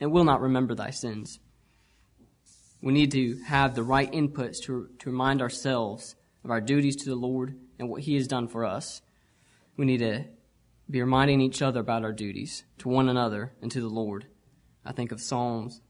[0.00, 1.38] and will not remember thy sins.
[2.80, 7.08] We need to have the right inputs to, to remind ourselves of our duties to
[7.08, 9.02] the Lord and what He has done for us.
[9.76, 10.24] We need to
[10.90, 14.26] be reminding each other about our duties to one another and to the Lord.
[14.84, 15.80] I think of Psalms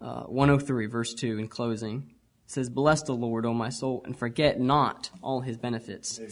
[0.00, 2.14] uh, 103, verse 2, in closing.
[2.48, 6.18] Says, Bless the Lord, O my soul, and forget not all His benefits.
[6.18, 6.30] And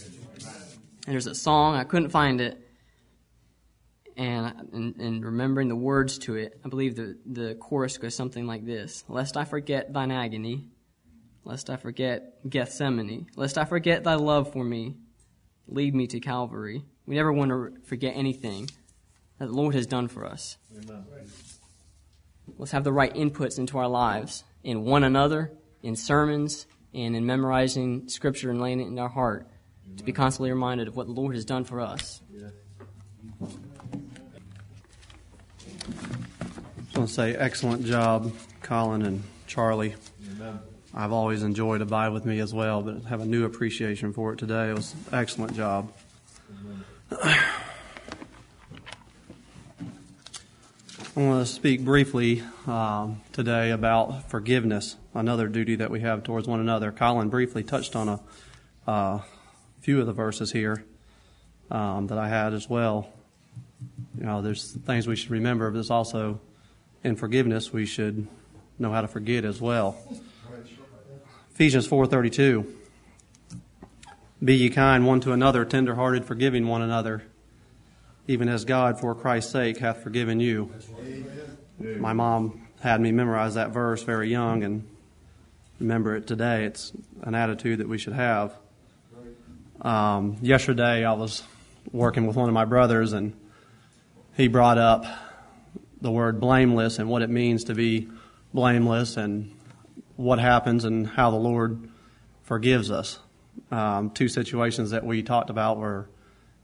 [1.06, 2.66] there's a song, I couldn't find it,
[4.16, 8.64] and, and, remembering the words to it, I believe the, the chorus goes something like
[8.64, 10.68] this Lest I forget thine agony,
[11.44, 14.96] lest I forget Gethsemane, lest I forget thy love for me,
[15.68, 16.82] lead me to Calvary.
[17.06, 18.70] We never want to forget anything
[19.38, 20.56] that the Lord has done for us.
[20.74, 21.04] Amen.
[22.56, 25.52] Let's have the right inputs into our lives in one another,
[25.86, 29.46] in sermons, and in memorizing Scripture and laying it in our heart
[29.86, 29.98] Amen.
[29.98, 32.22] to be constantly reminded of what the Lord has done for us.
[32.32, 32.48] Yeah.
[36.94, 39.94] I want to say excellent job, Colin and Charlie.
[40.32, 40.58] Amen.
[40.92, 44.38] I've always enjoyed Abide with Me as well, but have a new appreciation for it
[44.38, 44.70] today.
[44.70, 45.92] It was an excellent job.
[51.16, 56.46] I want to speak briefly um, today about forgiveness, another duty that we have towards
[56.46, 56.92] one another.
[56.92, 58.20] Colin briefly touched on a
[58.86, 59.20] uh,
[59.80, 60.84] few of the verses here
[61.70, 63.08] um, that I had as well.
[64.18, 66.38] You know, there's things we should remember, but there's also
[67.02, 68.28] in forgiveness, we should
[68.78, 69.96] know how to forget as well.
[71.54, 72.70] Ephesians 4:32
[74.44, 77.22] Be ye kind one to another, tender-hearted, forgiving one another,
[78.28, 80.70] even as God for Christ's sake hath forgiven you.
[81.78, 84.86] My mom had me memorize that verse very young and
[85.78, 86.64] remember it today.
[86.64, 88.54] It's an attitude that we should have.
[89.80, 91.42] Um, yesterday, I was
[91.92, 93.34] working with one of my brothers, and
[94.36, 95.04] he brought up
[96.00, 98.08] the word blameless and what it means to be
[98.52, 99.54] blameless and
[100.16, 101.88] what happens and how the Lord
[102.44, 103.18] forgives us.
[103.70, 106.08] Um, two situations that we talked about were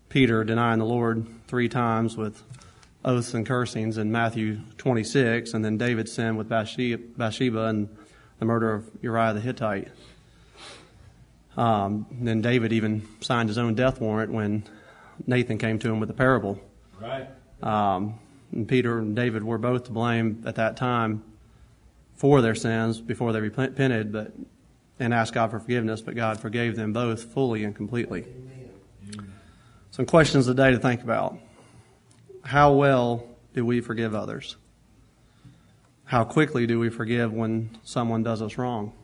[0.08, 2.42] Peter denying the Lord three times with
[3.04, 7.94] oaths and cursings in Matthew 26, and then David's sin with Bathsheba and
[8.38, 9.88] the murder of Uriah the Hittite.
[11.58, 14.64] Um, then David even signed his own death warrant when
[15.26, 16.58] Nathan came to him with the parable.
[16.98, 17.28] Right.
[17.62, 18.18] Um,
[18.50, 21.22] and Peter and David were both to blame at that time
[22.16, 24.32] for their sins before they repented, but
[24.98, 28.22] and asked God for forgiveness, but God forgave them both fully and completely.
[28.22, 28.61] Amen.
[29.92, 31.36] Some questions today to think about.
[32.42, 34.56] How well do we forgive others?
[36.04, 38.94] How quickly do we forgive when someone does us wrong?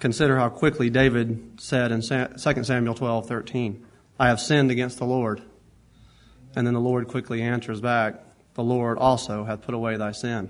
[0.00, 3.86] Consider how quickly David said in 2 Samuel 12:13,
[4.18, 5.40] "I have sinned against the Lord."
[6.56, 8.20] And then the Lord quickly answers back,
[8.54, 10.48] The Lord also hath put away thy sin.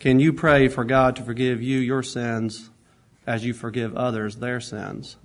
[0.00, 2.70] Can you pray for God to forgive you your sins
[3.28, 5.18] as you forgive others their sins?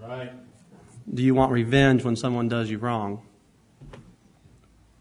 [0.00, 0.32] Right.
[1.12, 3.22] Do you want revenge when someone does you wrong?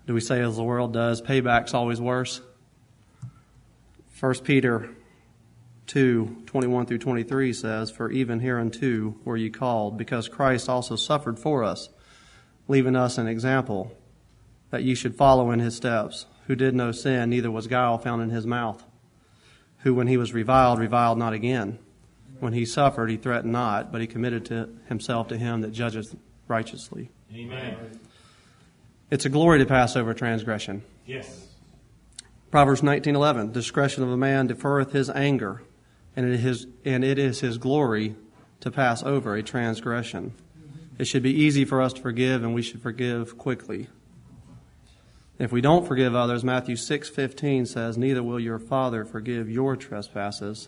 [0.08, 2.42] Do we say, as the world does, payback's always worse?
[4.20, 4.90] 1 Peter
[5.86, 11.38] 2 21 through 23 says, For even hereunto were ye called, because Christ also suffered
[11.38, 11.90] for us,
[12.68, 13.96] leaving us an example,
[14.72, 18.24] that ye should follow in his steps, who did no sin, neither was guile found
[18.24, 18.84] in his mouth,
[19.80, 21.78] who when he was reviled, reviled not again.
[22.40, 26.16] When he suffered, he threatened not, but he committed to himself to him that judgeth
[26.48, 27.10] righteously.
[27.34, 28.00] Amen.
[29.12, 30.84] It's a glory to pass over transgression.
[31.06, 31.48] Yes.
[32.52, 35.62] Proverbs 19:11 Discretion of a man deferreth his anger,
[36.16, 38.16] and it is and it is his glory
[38.62, 40.34] to pass over a transgression.
[40.98, 43.88] It should be easy for us to forgive and we should forgive quickly.
[45.38, 50.68] If we don't forgive others, Matthew 6:15 says, "Neither will your Father forgive your trespasses."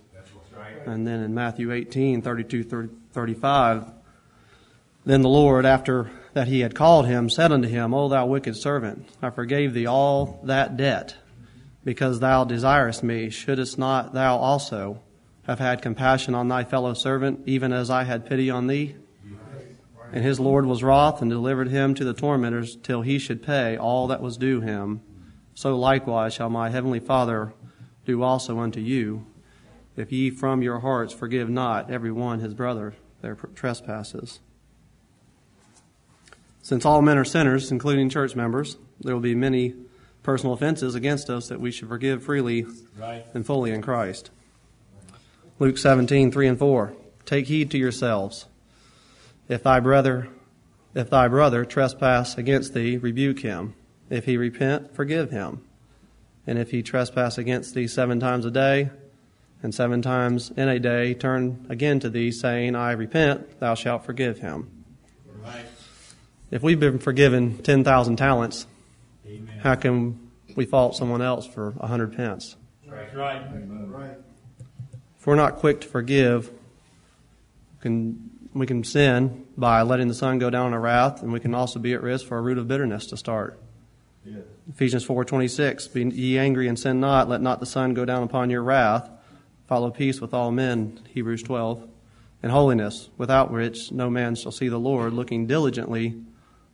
[0.86, 3.86] And then in Matthew 18, 32, 35,
[5.06, 8.56] then the Lord, after that he had called him, said unto him, O thou wicked
[8.56, 11.16] servant, I forgave thee all that debt,
[11.84, 13.30] because thou desirest me.
[13.30, 15.02] Shouldest not thou also
[15.44, 18.96] have had compassion on thy fellow servant, even as I had pity on thee?
[20.14, 23.78] And his Lord was wroth and delivered him to the tormentors till he should pay
[23.78, 25.02] all that was due him.
[25.56, 27.54] So likewise shall my heavenly Father
[28.06, 29.26] do also unto you,
[29.96, 34.40] if ye from your hearts forgive not every one his brother their trespasses.
[36.62, 39.76] Since all men are sinners, including church members, there will be many
[40.24, 42.66] personal offenses against us that we should forgive freely
[43.00, 43.26] Right.
[43.34, 44.30] and fully in Christ.
[45.60, 46.94] Luke 17, 3 and 4.
[47.26, 48.46] Take heed to yourselves.
[49.48, 50.28] If thy brother,
[50.94, 53.74] if thy brother trespass against thee, rebuke him.
[54.10, 55.62] If he repent, forgive him.
[56.46, 58.90] And if he trespass against thee seven times a day,
[59.64, 64.06] and seven times in a day turn again to thee, saying, I repent, thou shalt
[64.06, 64.70] forgive him.
[65.44, 65.66] Right.
[66.50, 68.66] If we've been forgiven 10,000 talents,
[69.28, 69.60] Amen.
[69.60, 72.56] how can we fault someone else for a 100 pence?
[72.84, 72.94] That's
[73.94, 74.18] right.
[75.20, 76.50] If we're not quick to forgive,
[77.80, 81.40] can, we can sin by letting the sun go down in our wrath, and we
[81.40, 83.60] can also be at risk for a root of bitterness to start.
[84.70, 88.50] Ephesians 4.26, Be ye angry and sin not, let not the sun go down upon
[88.50, 89.10] your wrath.
[89.72, 91.88] Follow peace with all men, Hebrews 12.
[92.44, 96.22] And holiness, without which no man shall see the Lord, looking diligently,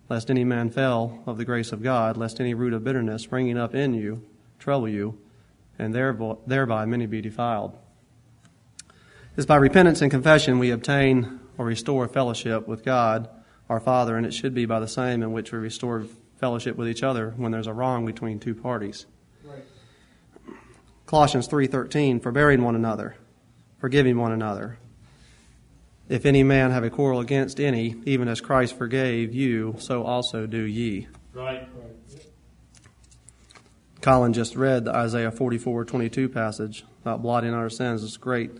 [0.09, 3.55] lest any man fail of the grace of God, lest any root of bitterness springing
[3.55, 4.25] up in you
[4.57, 5.15] trouble you,
[5.77, 7.77] and thereby, many be defiled.
[9.35, 13.29] It's by repentance and confession we obtain or restore fellowship with God,
[13.69, 16.89] our Father, and it should be by the same in which we restore fellowship with
[16.89, 19.05] each other when there's a wrong between two parties.
[21.07, 23.15] Colossians 3:13 forbearing one another,
[23.79, 24.77] forgiving one another.
[26.09, 30.45] If any man have a quarrel against any, even as Christ forgave you, so also
[30.45, 31.07] do ye.
[31.33, 31.67] Right.
[34.01, 38.03] Colin just read the Isaiah 44:22 passage about blotting out our sins.
[38.03, 38.51] It's a great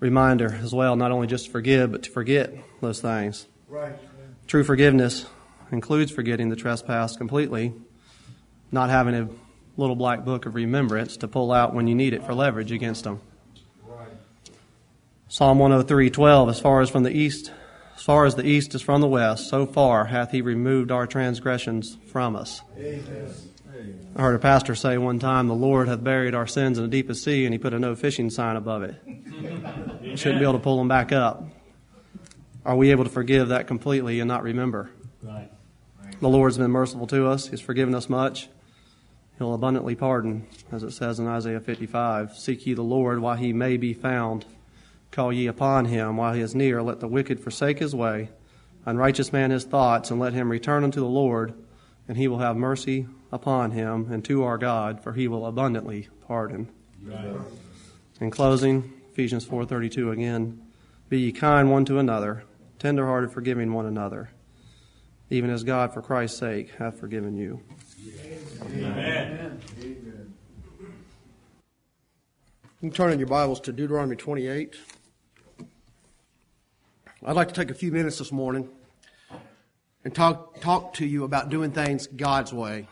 [0.00, 2.52] reminder as well, not only just to forgive, but to forget
[2.82, 3.46] those things.
[3.68, 3.96] Right.
[4.46, 5.26] True forgiveness
[5.72, 7.72] includes forgetting the trespass completely,
[8.70, 9.28] not having a
[9.76, 13.04] little black book of remembrance to pull out when you need it for leverage against
[13.04, 13.20] them.
[15.28, 17.52] Psalm 103:12 as far as from the east
[17.96, 21.06] as far as the east is from the west so far hath he removed our
[21.06, 22.62] transgressions from us.
[24.16, 26.90] I heard a pastor say one time the Lord hath buried our sins in the
[26.90, 28.94] deepest sea and he put a no fishing sign above it.
[30.14, 31.44] Shouldn't be able to pull them back up.
[32.64, 34.90] Are we able to forgive that completely and not remember?
[35.22, 35.50] Right.
[36.20, 37.48] The Lord's been merciful to us.
[37.48, 38.48] He's forgiven us much.
[39.38, 42.36] He'll abundantly pardon, as it says in Isaiah 55.
[42.36, 44.46] Seek ye the Lord while he may be found.
[45.10, 46.82] Call ye upon him while he is near.
[46.82, 48.30] Let the wicked forsake his way,
[48.86, 51.52] unrighteous man his thoughts, and let him return unto the Lord,
[52.08, 56.08] and he will have mercy upon him and to our God, for he will abundantly
[56.26, 56.68] pardon.
[57.02, 57.36] Right.
[58.20, 60.62] In closing, Ephesians 4:32 again,
[61.08, 62.44] be ye kind one to another,
[62.78, 64.30] tenderhearted forgiving one another,
[65.28, 67.60] even as God for Christ's sake hath forgiven you.
[68.66, 69.60] Amen.
[69.78, 70.10] You
[72.80, 74.74] can turn in your Bibles to Deuteronomy 28.
[77.24, 78.68] I'd like to take a few minutes this morning
[80.04, 82.88] and talk, talk to you about doing things God's way.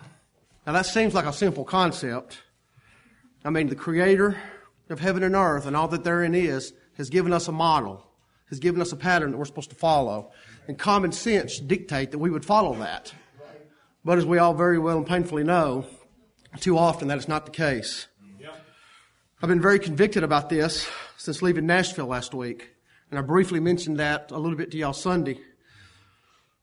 [0.65, 2.39] Now, that seems like a simple concept.
[3.45, 4.39] I mean, the Creator
[4.91, 8.07] of heaven and earth and all that therein is has given us a model,
[8.49, 10.31] has given us a pattern that we're supposed to follow.
[10.69, 13.13] and common sense dictate that we would follow that.
[14.05, 15.87] But as we all very well and painfully know,
[16.61, 18.07] too often that is not the case.
[19.43, 22.71] I've been very convicted about this since leaving Nashville last week,
[23.11, 25.39] and I briefly mentioned that a little bit to y'all Sunday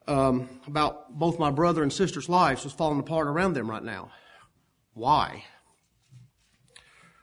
[0.07, 4.11] um, about both my brother and sister's lives was falling apart around them right now.
[4.93, 5.43] Why?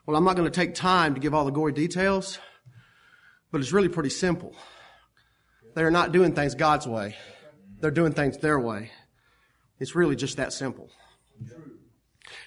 [0.06, 2.38] Well, I'm not going to take time to give all the gory details,
[3.50, 4.54] but it's really pretty simple.
[5.74, 7.16] They're not doing things God's way.
[7.80, 8.90] They're doing things their way.
[9.81, 10.91] It's really just that simple.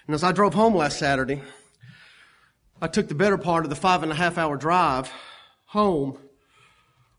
[0.06, 1.42] And as I drove home last Saturday,
[2.82, 5.12] I took the better part of the five and a half hour drive
[5.66, 6.18] home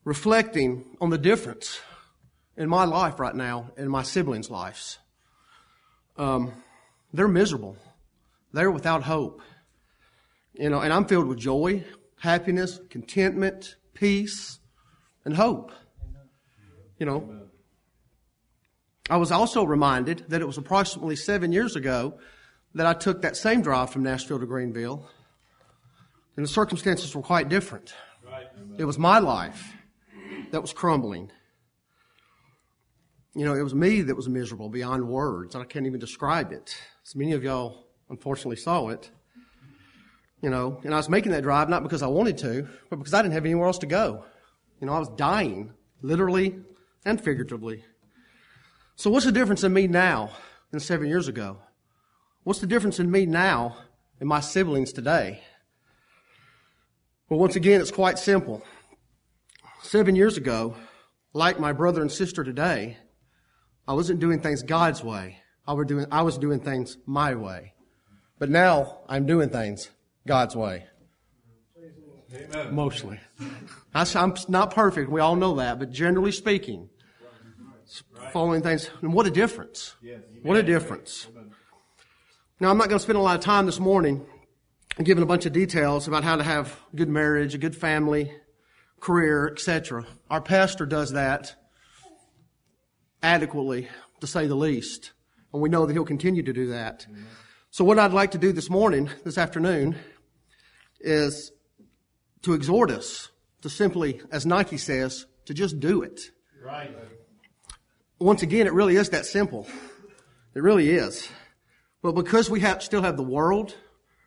[0.05, 1.81] reflecting on the difference
[2.57, 4.99] in my life right now and my siblings' lives.
[6.17, 6.53] Um,
[7.13, 7.77] they're miserable.
[8.53, 9.41] They're without hope.
[10.55, 11.85] You know, and I'm filled with joy,
[12.21, 14.59] happiness, contentment, peace,
[15.25, 15.73] and hope.
[16.99, 17.42] You know,
[19.13, 22.19] I was also reminded that it was approximately seven years ago
[22.75, 25.07] that I took that same drive from Nashville to Greenville,
[26.35, 27.93] and the circumstances were quite different.
[28.79, 29.75] It was my life
[30.51, 31.31] that was crumbling.
[33.35, 35.55] You know, it was me that was miserable beyond words.
[35.55, 36.75] I can't even describe it.
[37.03, 39.11] So many of y'all unfortunately saw it.
[40.41, 43.13] You know, and I was making that drive not because I wanted to, but because
[43.13, 44.25] I didn't have anywhere else to go.
[44.81, 46.61] You know, I was dying, literally
[47.05, 47.85] and figuratively.
[48.97, 50.31] So what's the difference in me now
[50.71, 51.59] than seven years ago?
[52.45, 53.77] What's the difference in me now
[54.21, 55.43] and my siblings today?
[57.29, 58.63] Well, once again, it's quite simple.
[59.83, 60.77] Seven years ago,
[61.33, 62.99] like my brother and sister today,
[63.89, 65.39] I wasn't doing things God's way.
[65.67, 67.75] I was doing, I was doing things my way.
[68.39, 69.89] But now I'm doing things
[70.27, 70.87] God's way.
[72.35, 72.75] Amen.
[72.75, 73.21] Mostly.
[73.95, 75.11] I'm not perfect.
[75.11, 75.79] We all know that.
[75.79, 76.89] But generally speaking,
[78.33, 78.91] following things.
[79.01, 79.95] And what a difference.
[80.43, 81.29] What a difference.
[82.61, 84.25] Now, I'm not going to spend a lot of time this morning
[85.03, 88.33] giving a bunch of details about how to have a good marriage, a good family,
[89.01, 90.07] career, etc.
[90.31, 91.57] Our pastor does that
[93.23, 93.89] adequately,
[94.21, 95.13] to say the least.
[95.53, 97.07] And we know that he'll continue to do that.
[97.71, 99.97] So what I'd like to do this morning, this afternoon,
[101.01, 101.53] is
[102.43, 103.31] to exhort us
[103.63, 106.31] to simply, as Nike says, to just do it.
[106.63, 106.95] Right.
[108.23, 109.67] Once again, it really is that simple.
[110.55, 111.29] It really is.
[112.03, 113.75] But because we have, still have the world,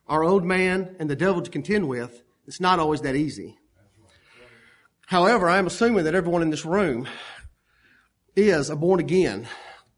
[0.08, 3.58] our old man, and the devil to contend with, it's not always that easy.
[5.06, 7.08] However, I am assuming that everyone in this room
[8.36, 9.48] is a born again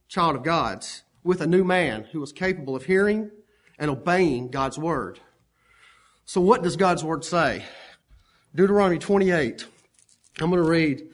[0.08, 3.32] child of God's with a new man who is capable of hearing
[3.80, 5.20] and obeying God's word.
[6.26, 7.66] So what does God's word say?
[8.54, 9.66] Deuteronomy 28.
[10.40, 11.10] I'm going to read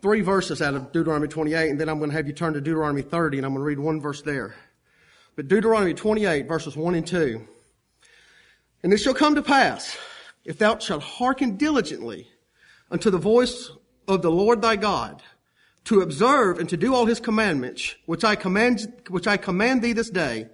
[0.00, 2.60] three verses out of Deuteronomy 28 and then I'm going to have you turn to
[2.60, 4.54] Deuteronomy 30 and I'm going to read one verse there.
[5.36, 7.46] But Deuteronomy 28 verses 1 and 2.
[8.82, 9.96] And it shall come to pass,
[10.44, 12.28] if thou shalt hearken diligently
[12.90, 13.70] unto the voice
[14.08, 15.22] of the Lord thy God,
[15.84, 19.92] to observe and to do all his commandments, which I command, which I command thee
[19.92, 20.48] this day,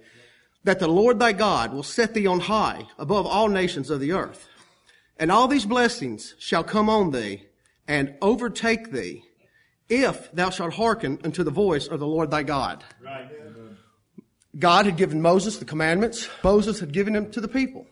[0.63, 4.11] that the Lord thy God will set thee on high above all nations of the
[4.11, 4.47] earth.
[5.17, 7.43] And all these blessings shall come on thee
[7.87, 9.23] and overtake thee
[9.89, 12.83] if thou shalt hearken unto the voice of the Lord thy God.
[13.03, 13.29] Right.
[14.57, 16.27] God had given Moses the commandments.
[16.43, 17.85] Moses had given them to the people.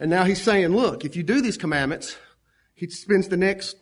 [0.00, 2.16] And now he's saying, look, if you do these commandments,
[2.74, 3.76] he spends the next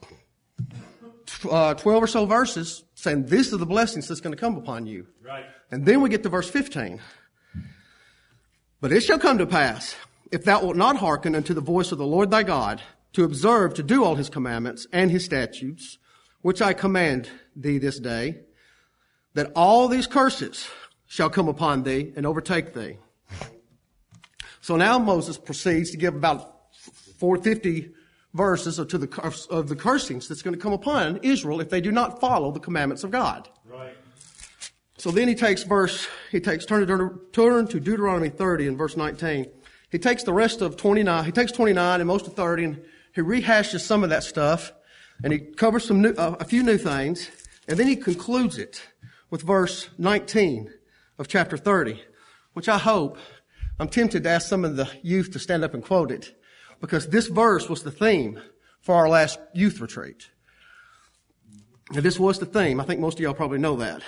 [1.49, 4.87] uh, 12 or so verses saying, this are the blessings that's going to come upon
[4.87, 5.07] you.
[5.23, 5.45] Right.
[5.71, 7.01] And then we get to verse 15.
[8.81, 9.95] But it shall come to pass,
[10.33, 13.75] if thou wilt not hearken unto the voice of the Lord thy God, to observe
[13.75, 15.99] to do all his commandments and his statutes,
[16.47, 18.39] which I command thee this day,
[19.35, 20.69] that all these curses
[21.09, 22.99] shall come upon thee and overtake thee.
[24.61, 26.73] So now Moses proceeds to give about
[27.19, 27.91] 450
[28.33, 31.91] verses of, the, of the cursings that's going to come upon Israel if they do
[31.91, 33.49] not follow the commandments of God.
[33.65, 33.97] Right.
[34.99, 38.97] So then he takes verse, he takes, turn to, turn to Deuteronomy 30 and verse
[38.97, 39.47] 19.
[39.91, 42.85] He takes the rest of 29, he takes 29 and most of 30 and
[43.17, 44.71] he rehashes some of that stuff
[45.23, 47.31] and he covers some new, uh, a few new things
[47.69, 48.83] and then he concludes it
[49.31, 50.71] with verse 19
[51.19, 52.01] of chapter 30,
[52.53, 53.19] which I hope,
[53.79, 56.35] I'm tempted to ask some of the youth to stand up and quote it
[56.81, 58.41] because this verse was the theme
[58.81, 60.31] for our last youth retreat.
[61.95, 62.81] And this was the theme.
[62.81, 64.03] I think most of y'all probably know that.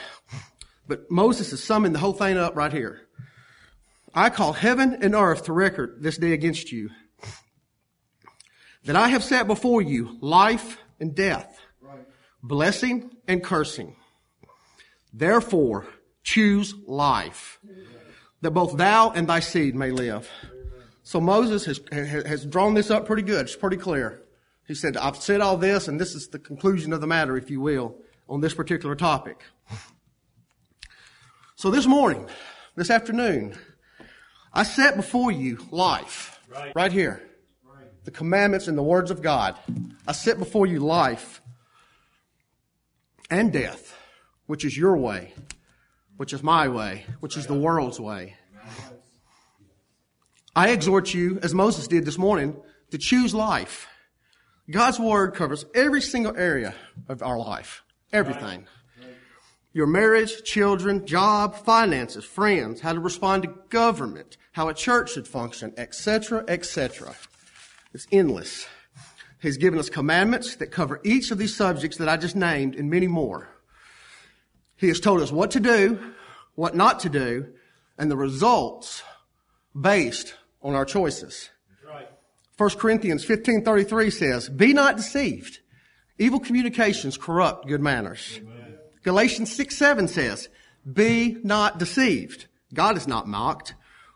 [0.86, 3.02] But Moses is summing the whole thing up right here.
[4.14, 6.90] I call heaven and earth to record this day against you.
[8.84, 11.61] That I have set before you life and death,
[12.42, 13.96] blessing and cursing.
[15.12, 15.86] Therefore,
[16.22, 17.59] choose life,
[18.40, 20.28] that both thou and thy seed may live.
[21.03, 21.80] So Moses has,
[22.26, 23.46] has drawn this up pretty good.
[23.46, 24.22] It's pretty clear.
[24.66, 27.51] He said, I've said all this, and this is the conclusion of the matter, if
[27.51, 27.96] you will,
[28.28, 29.42] on this particular topic.
[31.57, 32.28] So this morning,
[32.76, 33.57] this afternoon,
[34.53, 37.27] I set before you life, right, right here.
[38.09, 39.59] The commandments and the words of God.
[40.06, 41.42] I set before you life
[43.28, 43.94] and death,
[44.46, 45.34] which is your way,
[46.16, 48.34] which is my way, which is the world's way.
[50.56, 52.56] I exhort you, as Moses did this morning,
[52.92, 53.86] to choose life.
[54.70, 56.74] God's word covers every single area
[57.11, 57.84] of our life.
[58.11, 58.66] Everything.
[59.74, 65.28] Your marriage, children, job, finances, friends, how to respond to government, how a church should
[65.28, 67.14] function, etc., etc.
[67.93, 68.66] It's endless.
[69.41, 72.91] He's given us commandments that cover each of these subjects that I just named and
[72.91, 73.49] many more.
[74.76, 75.99] He has told us what to do,
[76.55, 77.47] what not to do,
[77.97, 79.03] and the results
[79.78, 81.51] based on our choices.
[81.86, 82.09] Right.
[82.57, 85.61] 1 Corinthians 15:33 says, "Be not deceived.
[86.18, 88.78] Evil communications corrupt good manners." Amen.
[89.03, 90.49] Galatians 6:7 says,
[90.91, 92.47] "Be not deceived.
[92.74, 93.74] God is not mocked.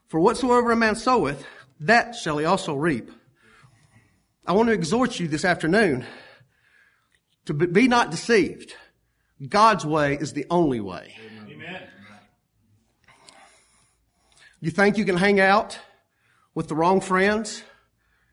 [0.08, 1.44] For whatsoever a man soweth,
[1.80, 3.10] that shall he also reap."
[4.44, 6.04] I want to exhort you this afternoon
[7.44, 8.74] to be not deceived.
[9.48, 11.14] God's way is the only way.
[11.48, 11.82] Amen.
[14.60, 15.78] You think you can hang out
[16.54, 17.62] with the wrong friends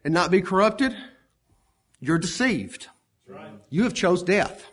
[0.03, 0.95] and not be corrupted?
[1.99, 2.87] You're deceived.
[3.27, 3.51] Right.
[3.69, 4.65] You have chose death.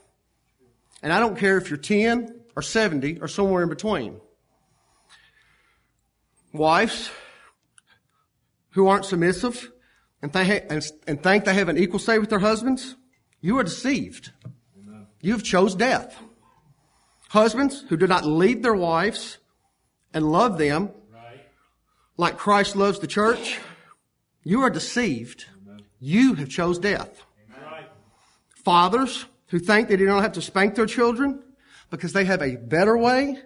[1.03, 4.21] And I don't care if you're 10 or 70 or somewhere in between.
[6.53, 7.11] Wives
[8.71, 9.71] who aren't submissive,
[10.23, 12.97] and, ha- and, and think they have an equal say with their husbands,
[13.41, 14.33] you are deceived.
[14.79, 15.07] Amen.
[15.21, 16.17] You have chose death.
[17.29, 19.39] Husbands who do not lead their wives
[20.15, 21.41] and love them right.
[22.17, 23.59] like Christ loves the church,
[24.43, 25.47] you are deceived.
[25.67, 25.83] Amen.
[26.01, 27.23] You have chose death.
[28.65, 31.41] Fathers who think they don't have to spank their children
[31.91, 33.39] because they have a better way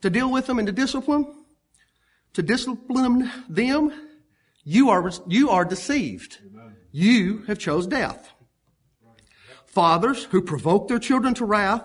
[0.00, 1.26] to deal with them and to discipline,
[2.32, 3.92] to discipline them,
[4.68, 6.38] you are, you are deceived.
[6.90, 8.32] You have chose death.
[9.64, 11.84] Fathers who provoke their children to wrath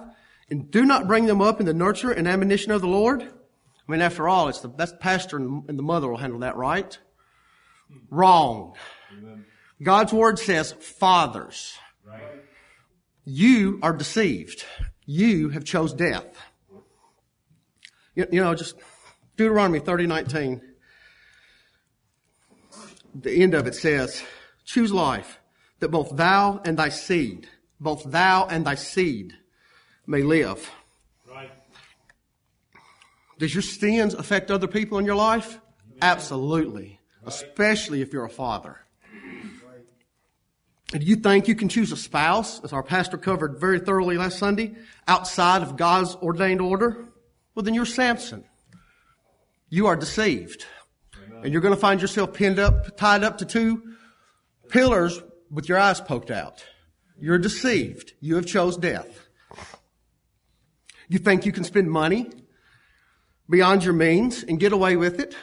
[0.50, 3.22] and do not bring them up in the nurture and admonition of the Lord.
[3.22, 6.98] I mean, after all, it's the, the pastor and the mother will handle that, right?
[8.10, 8.74] Wrong.
[9.16, 9.46] Amen.
[9.84, 11.78] God's word says fathers.
[12.04, 12.24] Right.
[13.26, 14.66] You are deceived.
[15.06, 16.26] You have chose death.
[18.16, 18.76] You, you know, just
[19.38, 20.62] Deuteronomy 30, 19
[23.14, 24.24] the end of it says,
[24.66, 25.40] choose life
[25.80, 27.48] that both thou and thy seed,
[27.80, 29.34] both thou and thy seed
[30.06, 30.70] may live.
[31.30, 31.52] Right.
[33.40, 35.60] Does your sins affect other people in your life?
[36.02, 37.00] Absolutely.
[37.24, 37.28] Right.
[37.34, 38.80] Especially if you're a father.
[39.66, 41.00] Right.
[41.00, 44.38] Do you think you can choose a spouse, as our pastor covered very thoroughly last
[44.38, 44.76] Sunday,
[45.08, 47.06] outside of God's ordained order?
[47.56, 48.44] Well, then you're Samson.
[49.70, 50.66] You are deceived.
[51.44, 53.82] And you're going to find yourself pinned up, tied up to two
[54.70, 56.64] pillars with your eyes poked out.
[57.20, 58.14] You're deceived.
[58.20, 59.28] You have chose death.
[61.08, 62.30] You think you can spend money
[63.50, 65.36] beyond your means and get away with it?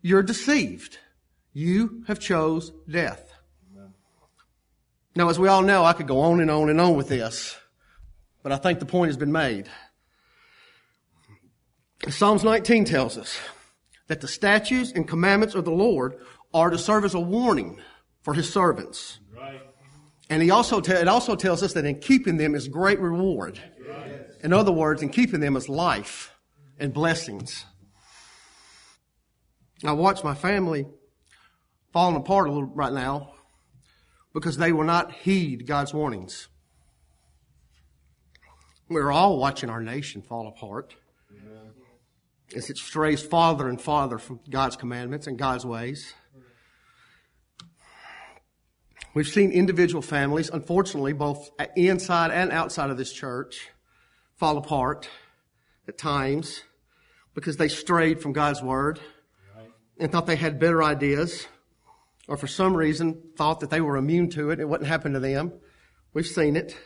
[0.00, 0.98] You're deceived.
[1.52, 3.32] You have chose death.
[5.14, 7.56] Now, as we all know, I could go on and on and on with this,
[8.42, 9.68] but I think the point has been made.
[12.08, 13.38] Psalms 19 tells us,
[14.08, 16.18] that the statutes and commandments of the Lord
[16.54, 17.80] are to serve as a warning
[18.22, 19.20] for his servants.
[19.34, 19.60] Right.
[20.28, 23.60] And he also te- it also tells us that in keeping them is great reward.
[23.88, 24.22] Right.
[24.42, 26.34] In other words, in keeping them is life
[26.78, 27.64] and blessings.
[29.84, 30.86] I watch my family
[31.92, 33.32] falling apart a little right now
[34.32, 36.48] because they will not heed God's warnings.
[38.88, 40.94] We're all watching our nation fall apart
[42.54, 46.12] as it strays farther and farther from God's commandments and God's ways.
[49.14, 53.70] We've seen individual families, unfortunately, both inside and outside of this church,
[54.36, 55.08] fall apart
[55.88, 56.62] at times
[57.34, 59.00] because they strayed from God's word
[59.98, 61.46] and thought they had better ideas
[62.28, 64.54] or for some reason thought that they were immune to it.
[64.54, 65.52] And it wouldn't happen to them.
[66.12, 66.76] We've seen it.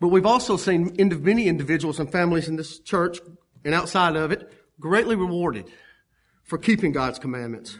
[0.00, 3.18] But we've also seen many individuals and families in this church
[3.64, 5.66] and outside of it, greatly rewarded
[6.44, 7.78] for keeping God's commandments.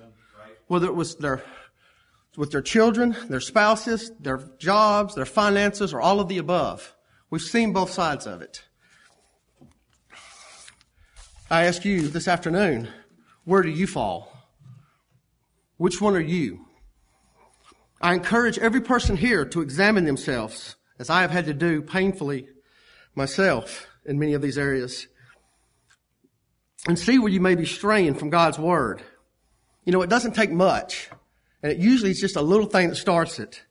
[0.66, 1.42] Whether it was their
[2.36, 6.94] with their children, their spouses, their jobs, their finances, or all of the above.
[7.30, 8.62] We've seen both sides of it.
[11.50, 12.88] I ask you this afternoon,
[13.44, 14.32] where do you fall?
[15.78, 16.66] Which one are you?
[18.00, 22.46] I encourage every person here to examine themselves, as I have had to do painfully
[23.16, 25.08] myself in many of these areas,
[26.88, 29.02] and see where you may be straying from God's Word.
[29.84, 31.08] You know, it doesn't take much,
[31.62, 33.62] and it usually is just a little thing that starts it.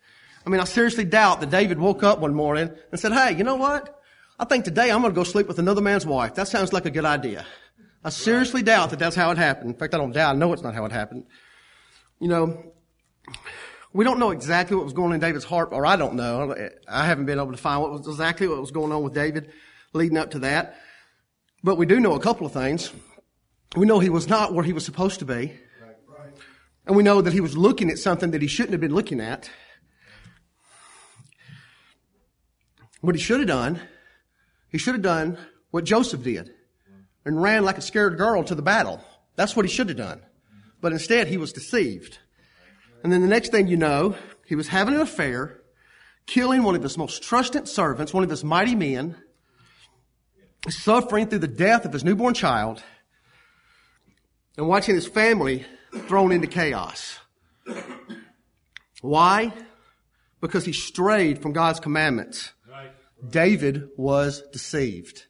[0.45, 3.43] I mean, I seriously doubt that David woke up one morning and said, Hey, you
[3.43, 3.99] know what?
[4.39, 6.35] I think today I'm going to go sleep with another man's wife.
[6.35, 7.43] That sounds like a good idea.
[8.03, 9.71] I seriously doubt that that's how it happened.
[9.71, 10.35] In fact, I don't doubt.
[10.35, 11.25] I know it's not how it happened.
[12.19, 12.63] You know,
[13.93, 16.55] we don't know exactly what was going on in David's heart, or I don't know.
[16.87, 19.51] I haven't been able to find what was exactly what was going on with David
[19.93, 20.77] leading up to that.
[21.63, 22.91] But we do know a couple of things.
[23.75, 25.53] We know he was not where he was supposed to be.
[26.85, 29.19] And we know that he was looking at something that he shouldn't have been looking
[29.19, 29.49] at.
[33.01, 33.81] What he should have done,
[34.69, 35.37] he should have done
[35.71, 36.51] what Joseph did
[37.25, 39.03] and ran like a scared girl to the battle.
[39.35, 40.21] That's what he should have done.
[40.79, 42.19] But instead, he was deceived.
[43.03, 44.15] And then the next thing you know,
[44.45, 45.59] he was having an affair,
[46.25, 49.17] killing one of his most trusted servants, one of his mighty men,
[50.69, 52.81] suffering through the death of his newborn child,
[54.57, 55.65] and watching his family
[56.07, 57.19] thrown into chaos.
[59.01, 59.53] Why?
[60.41, 62.53] Because he strayed from God's commandments.
[63.27, 65.25] David was deceived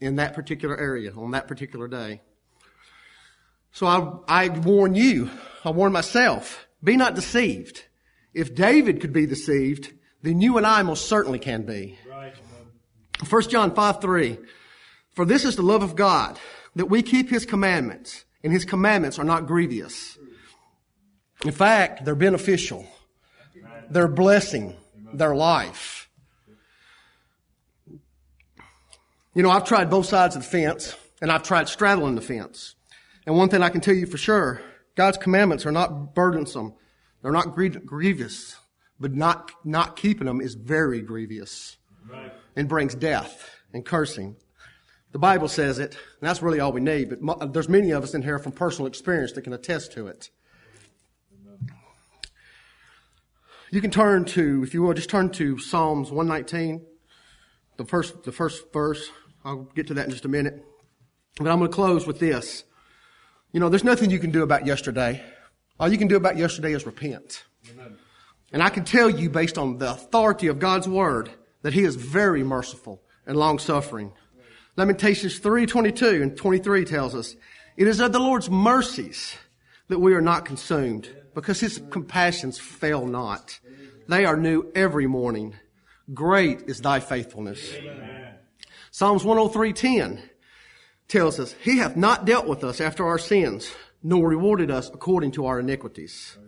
[0.00, 2.20] in that particular area on that particular day.
[3.72, 5.30] So I, I warn you,
[5.64, 7.84] I warn myself, be not deceived.
[8.34, 9.92] If David could be deceived,
[10.22, 11.98] then you and I most certainly can be.
[12.08, 12.34] Right.
[13.28, 14.38] 1 John 5 3.
[15.12, 16.38] For this is the love of God,
[16.76, 20.18] that we keep his commandments, and his commandments are not grievous.
[21.44, 22.86] In fact, they're beneficial.
[23.90, 24.76] They're blessing
[25.12, 26.08] their life.
[29.34, 32.74] You know, I've tried both sides of the fence, and I've tried straddling the fence.
[33.26, 34.60] And one thing I can tell you for sure,
[34.96, 36.74] God's commandments are not burdensome.
[37.22, 38.56] They're not grievous,
[38.98, 41.76] but not, not keeping them is very grievous
[42.10, 42.32] right.
[42.56, 44.36] and brings death and cursing.
[45.12, 48.14] The Bible says it, and that's really all we need, but there's many of us
[48.14, 50.30] in here from personal experience that can attest to it.
[53.70, 56.86] You can turn to, if you will, just turn to Psalms 119,
[57.76, 59.10] the first, the first verse.
[59.44, 60.64] I'll get to that in just a minute.
[61.36, 62.64] But I'm going to close with this.
[63.52, 65.22] You know, there's nothing you can do about yesterday.
[65.78, 67.44] All you can do about yesterday is repent.
[67.70, 67.96] Amen.
[68.52, 71.30] And I can tell you based on the authority of God's word
[71.62, 74.12] that he is very merciful and long suffering.
[74.78, 77.34] Lamentations 3, 22 and 23 tells us,
[77.76, 79.34] it is of the Lord's mercies
[79.88, 83.58] that we are not consumed because his compassions fail not.
[84.08, 85.56] They are new every morning.
[86.14, 87.74] Great is thy faithfulness.
[87.74, 88.36] Amen.
[88.92, 90.22] Psalms 103:10
[91.08, 93.74] tells us, He hath not dealt with us after our sins,
[94.04, 96.38] nor rewarded us according to our iniquities.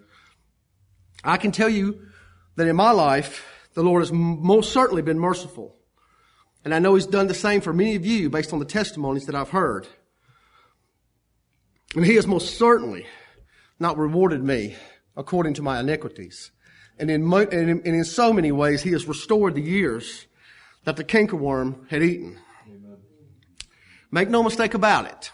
[1.24, 2.07] I can tell you
[2.55, 5.80] that in my life, the Lord has most certainly been merciful.
[6.64, 9.26] And I know He's done the same for many of you based on the testimonies
[9.26, 9.86] that I've heard.
[11.94, 13.06] And He has most certainly
[13.78, 14.76] not rewarded me
[15.16, 16.50] according to my iniquities.
[16.98, 20.26] And in, mo- and in, and in so many ways, He has restored the years
[20.84, 22.38] that the cankerworm had eaten.
[24.11, 25.30] Make no mistake about it.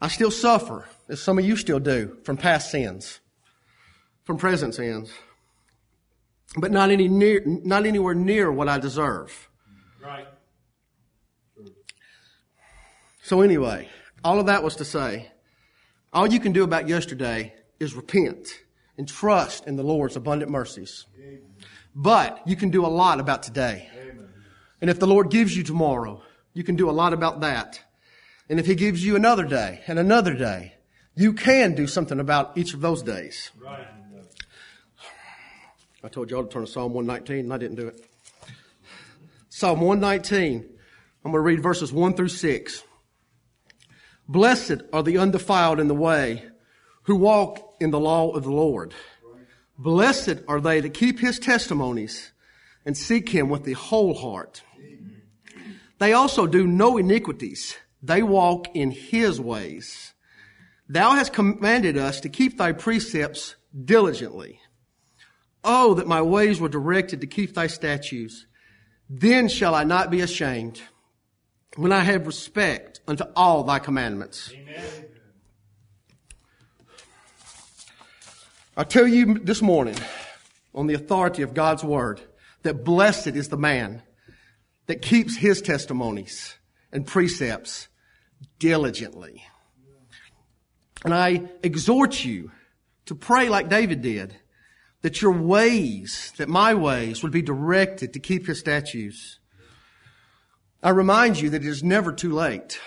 [0.00, 3.20] I still suffer, as some of you still do, from past sins,
[4.24, 5.12] from present sins,
[6.56, 9.48] but not any near, not anywhere near what I deserve.
[10.02, 10.26] Right.
[13.22, 13.88] So anyway,
[14.24, 15.30] all of that was to say,
[16.12, 18.48] all you can do about yesterday is repent
[18.98, 21.06] and trust in the Lord's abundant mercies.
[21.94, 23.88] But you can do a lot about today.
[24.80, 26.22] And if the Lord gives you tomorrow,
[26.52, 27.80] you can do a lot about that.
[28.48, 30.74] And if he gives you another day and another day,
[31.14, 33.50] you can do something about each of those days.
[33.58, 33.86] Right.
[36.02, 38.11] I told y'all to turn to Psalm 119 and I didn't do it.
[39.62, 40.56] Psalm 119.
[41.24, 42.82] I'm going to read verses 1 through 6.
[44.26, 46.42] Blessed are the undefiled in the way
[47.04, 48.92] who walk in the law of the Lord.
[49.78, 52.32] Blessed are they that keep his testimonies
[52.84, 54.64] and seek him with the whole heart.
[56.00, 57.76] They also do no iniquities.
[58.02, 60.12] They walk in his ways.
[60.88, 63.54] Thou hast commanded us to keep thy precepts
[63.84, 64.58] diligently.
[65.62, 68.44] Oh, that my ways were directed to keep thy statutes.
[69.14, 70.80] Then shall I not be ashamed
[71.76, 74.50] when I have respect unto all thy commandments.
[74.54, 75.06] Amen.
[78.74, 79.96] I tell you this morning,
[80.74, 82.22] on the authority of God's word,
[82.62, 84.02] that blessed is the man
[84.86, 86.54] that keeps his testimonies
[86.90, 87.88] and precepts
[88.58, 89.44] diligently.
[91.04, 92.50] And I exhort you
[93.04, 94.34] to pray like David did,
[95.02, 99.38] that your ways, that my ways would be directed to keep his statutes.
[100.82, 102.80] I remind you that it is never too late,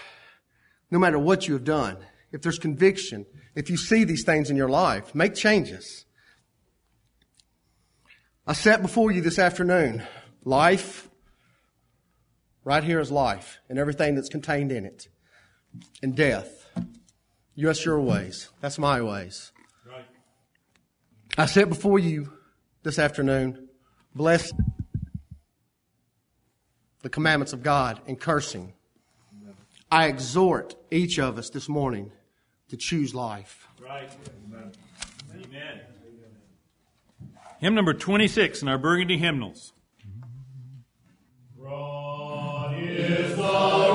[0.89, 1.97] no matter what you have done.
[2.31, 6.05] If there's conviction, if you see these things in your life, make changes.
[8.47, 10.03] I set before you this afternoon
[10.43, 11.09] life.
[12.63, 15.07] Right here is life and everything that's contained in it.
[16.01, 16.69] And death.
[17.53, 18.49] Yes, your ways.
[18.59, 19.51] That's my ways.
[21.37, 21.43] Right.
[21.43, 22.31] I set before you
[22.83, 23.67] this afternoon,
[24.13, 24.51] bless
[27.01, 28.73] the commandments of God and cursing.
[29.91, 32.11] I exhort each of us this morning
[32.69, 33.67] to choose life.
[33.79, 34.09] Right.
[34.49, 34.71] Amen.
[35.33, 35.81] Amen.
[37.59, 39.73] Hymn number 26 in our Burgundy hymnals.
[41.57, 43.94] Broad is the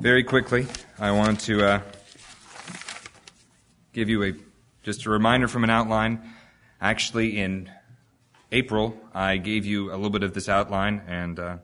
[0.00, 0.66] very quickly,
[0.98, 1.80] I want to uh,
[3.92, 4.32] give you a
[4.82, 6.22] just a reminder from an outline.
[6.80, 7.70] Actually, in
[8.50, 11.56] April, I gave you a little bit of this outline, and uh,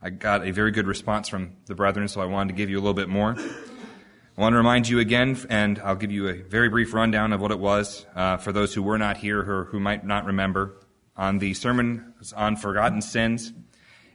[0.00, 2.78] I got a very good response from the brethren, so I wanted to give you
[2.78, 3.36] a little bit more.
[3.36, 7.40] I want to remind you again, and I'll give you a very brief rundown of
[7.42, 10.80] what it was uh, for those who were not here or who might not remember.
[11.18, 13.52] On the sermon on forgotten sins,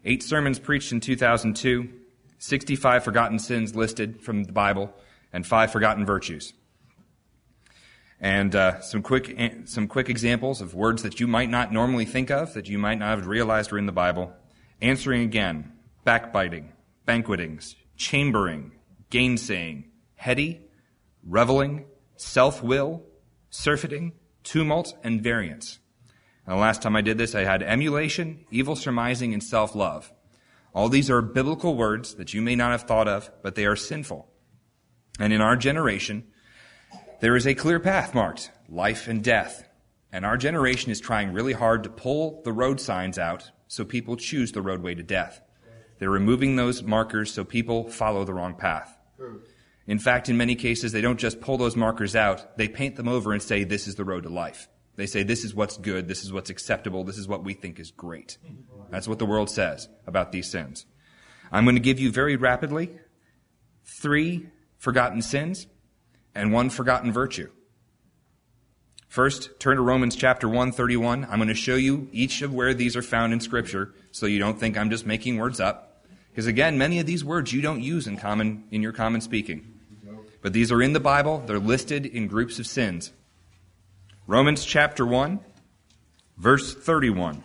[0.03, 1.87] eight sermons preached in 2002,
[2.39, 4.93] 65 forgotten sins listed from the Bible,
[5.31, 6.53] and five forgotten virtues.
[8.19, 12.29] And uh, some quick some quick examples of words that you might not normally think
[12.31, 14.33] of, that you might not have realized were in the Bible.
[14.81, 15.73] Answering again,
[16.03, 16.73] backbiting,
[17.05, 18.71] banquetings, chambering,
[19.09, 19.85] gainsaying,
[20.15, 20.61] heady,
[21.25, 21.85] reveling,
[22.15, 23.03] self-will,
[23.49, 24.13] surfeiting,
[24.43, 25.79] tumult, and variance.
[26.45, 30.11] And the last time I did this, I had emulation, evil surmising, and self-love.
[30.73, 33.75] All these are biblical words that you may not have thought of, but they are
[33.75, 34.29] sinful.
[35.19, 36.25] And in our generation,
[37.19, 39.67] there is a clear path marked life and death.
[40.11, 44.15] And our generation is trying really hard to pull the road signs out so people
[44.15, 45.41] choose the roadway to death.
[45.99, 48.97] They're removing those markers so people follow the wrong path.
[49.85, 53.07] In fact, in many cases, they don't just pull those markers out, they paint them
[53.07, 54.69] over and say, this is the road to life.
[54.99, 57.79] They say, this is what's good, this is what's acceptable, this is what we think
[57.79, 58.37] is great.
[58.89, 60.85] That's what the world says about these sins.
[61.53, 62.89] I'm going to give you very rapidly
[63.85, 65.67] three forgotten sins
[66.35, 67.49] and one forgotten virtue.
[69.07, 71.23] First, turn to Romans chapter 1, 31.
[71.23, 74.37] I'm going to show you each of where these are found in Scripture so you
[74.37, 76.03] don't think I'm just making words up.
[76.29, 79.79] Because again, many of these words you don't use in common, in your common speaking.
[80.41, 81.41] But these are in the Bible.
[81.45, 83.13] They're listed in groups of sins.
[84.29, 85.39] Romans chapter 1,
[86.37, 87.41] verse 31.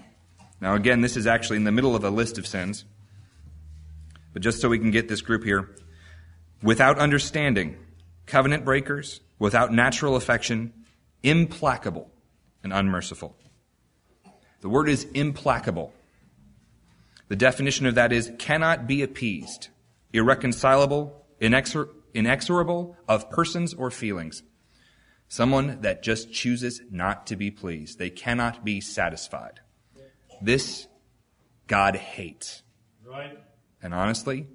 [0.61, 2.85] Now, again, this is actually in the middle of a list of sins.
[4.35, 5.75] but just so we can get this group here.
[6.63, 7.79] Without understanding,
[8.27, 10.75] covenant breakers, without natural affection,
[11.23, 12.11] implacable
[12.63, 13.35] and unmerciful.
[14.61, 15.95] The word is implacable.
[17.29, 19.69] The definition of that is cannot be appeased,
[20.13, 24.43] irreconcilable, inexor- inexorable of persons or feelings.
[25.29, 27.99] Someone that just chooses not to be pleased.
[27.99, 29.61] They cannot be satisfied.
[30.41, 30.87] This
[31.67, 32.63] God hates.
[33.07, 33.39] Right.
[33.83, 34.47] And honestly,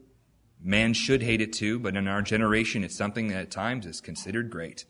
[0.61, 4.01] man should hate it too, but in our generation, it's something that at times is
[4.01, 4.85] considered great.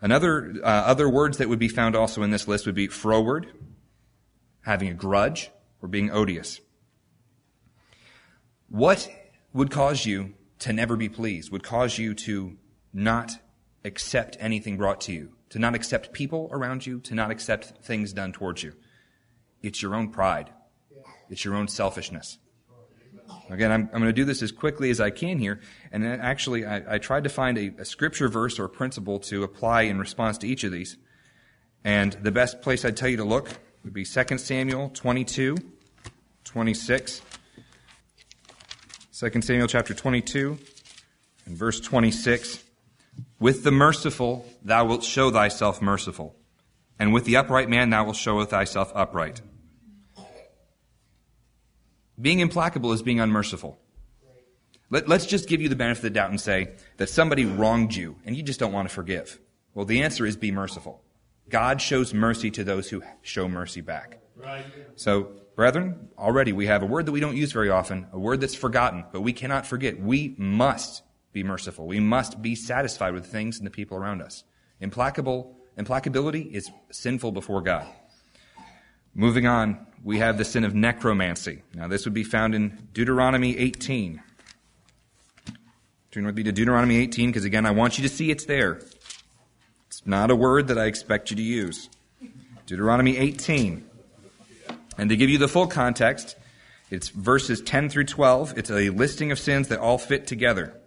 [0.00, 3.46] Another, uh, other words that would be found also in this list would be froward,
[4.62, 5.50] having a grudge,
[5.80, 6.60] or being odious.
[8.68, 9.08] What
[9.52, 12.56] would cause you to never be pleased, would cause you to
[12.92, 13.38] not
[13.84, 18.12] accept anything brought to you, to not accept people around you, to not accept things
[18.12, 18.72] done towards you?
[19.62, 20.50] It's your own pride.
[21.30, 22.38] It's your own selfishness.
[23.50, 25.60] Again, I'm, I'm going to do this as quickly as I can here.
[25.92, 29.82] And actually, I, I tried to find a, a, scripture verse or principle to apply
[29.82, 30.96] in response to each of these.
[31.84, 33.50] And the best place I'd tell you to look
[33.82, 35.56] would be 2 Samuel 22,
[36.44, 37.22] 26.
[39.18, 40.58] 2 Samuel chapter 22
[41.46, 42.63] and verse 26.
[43.38, 46.36] With the merciful thou wilt show thyself merciful,
[46.98, 49.40] and with the upright man thou wilt show thyself upright.
[52.20, 53.78] Being implacable is being unmerciful.
[54.90, 57.94] Let, us just give you the benefit of the doubt and say that somebody wronged
[57.94, 59.40] you and you just don't want to forgive.
[59.74, 61.02] Well, the answer is be merciful.
[61.48, 64.20] God shows mercy to those who show mercy back.
[64.36, 64.64] Right.
[64.94, 68.40] So, brethren, already we have a word that we don't use very often, a word
[68.40, 70.00] that's forgotten, but we cannot forget.
[70.00, 71.02] We must
[71.34, 71.86] be merciful.
[71.86, 74.44] We must be satisfied with things and the people around us.
[74.80, 77.86] Implacable, implacability is sinful before God.
[79.14, 81.62] Moving on, we have the sin of necromancy.
[81.74, 84.22] Now, this would be found in Deuteronomy 18.
[86.10, 88.80] Turn with me to Deuteronomy 18 because, again, I want you to see it's there.
[89.88, 91.90] It's not a word that I expect you to use.
[92.66, 93.84] Deuteronomy 18.
[94.96, 96.36] And to give you the full context,
[96.90, 98.56] it's verses 10 through 12.
[98.56, 100.80] It's a listing of sins that all fit together.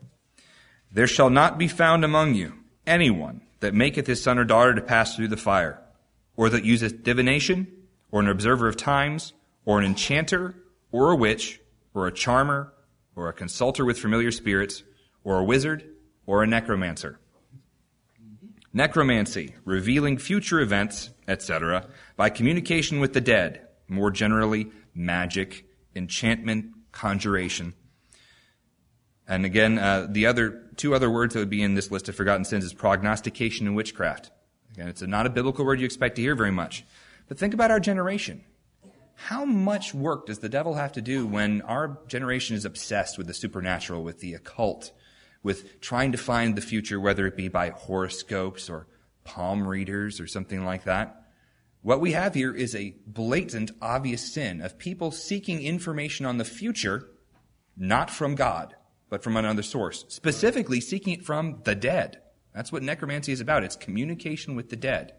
[0.91, 2.53] There shall not be found among you
[2.85, 5.81] anyone that maketh his son or daughter to pass through the fire,
[6.35, 7.67] or that useth divination,
[8.11, 9.33] or an observer of times,
[9.65, 10.55] or an enchanter,
[10.91, 11.59] or a witch,
[11.93, 12.73] or a charmer,
[13.15, 14.83] or a consulter with familiar spirits,
[15.23, 15.83] or a wizard,
[16.25, 17.19] or a necromancer.
[18.71, 25.65] Necromancy, revealing future events, etc., by communication with the dead, more generally, magic,
[25.95, 27.73] enchantment, conjuration.
[29.28, 32.15] And again, uh, the other two other words that would be in this list of
[32.15, 34.32] forgotten sins is prognostication and witchcraft.
[34.73, 36.86] Again, it's a, not a biblical word you expect to hear very much.
[37.28, 38.43] But think about our generation.
[39.15, 43.28] How much work does the devil have to do when our generation is obsessed with
[43.28, 44.91] the supernatural, with the occult,
[45.41, 48.88] with trying to find the future, whether it be by horoscopes or
[49.23, 51.23] palm readers or something like that?
[51.82, 56.45] What we have here is a blatant, obvious sin of people seeking information on the
[56.45, 57.09] future,
[57.75, 58.75] not from God,
[59.10, 62.20] but from another source, specifically seeking it from the dead.
[62.53, 63.64] That's what necromancy is about.
[63.64, 65.14] It's communication with the dead.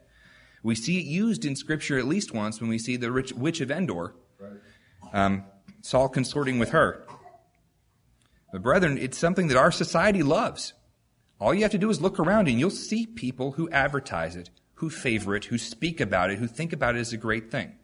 [0.62, 3.60] We see it used in Scripture at least once when we see the rich, witch
[3.60, 4.14] of Endor,
[5.12, 5.44] um,
[5.82, 7.06] Saul consorting with her.
[8.52, 10.72] But, brethren, it's something that our society loves.
[11.40, 14.50] All you have to do is look around and you'll see people who advertise it,
[14.74, 17.74] who favor it, who speak about it, who think about it as a great thing.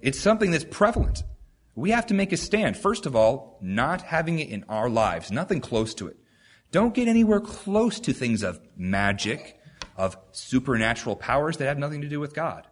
[0.00, 1.24] It's something that's prevalent.
[1.74, 2.76] We have to make a stand.
[2.76, 6.16] First of all, not having it in our lives, nothing close to it.
[6.72, 9.58] Don't get anywhere close to things of magic,
[9.96, 12.66] of supernatural powers that have nothing to do with God.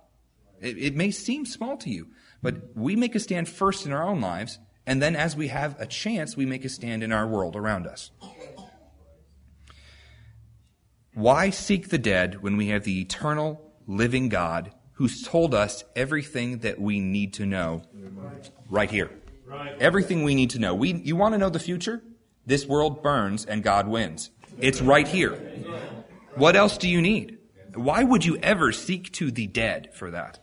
[0.61, 2.09] It, it, may seem small to you,
[2.43, 5.81] but we make a stand first in our own lives, and then as we have
[5.81, 8.11] a chance, we make a stand in our world around us.
[11.15, 16.59] Why seek the dead when we have the eternal, living God who's told us everything
[16.59, 17.83] that we need to know
[18.69, 19.09] right here?
[19.79, 20.75] Everything we need to know.
[20.75, 22.03] We, you want to know the future?
[22.45, 24.31] This world burns and God wins.
[24.59, 25.35] It's right here.
[26.35, 27.39] What else do you need?
[27.75, 30.41] Why would you ever seek to the dead for that?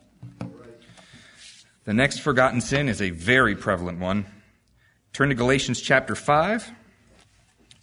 [1.84, 4.26] The next forgotten sin is a very prevalent one.
[5.12, 6.72] Turn to Galatians chapter 5,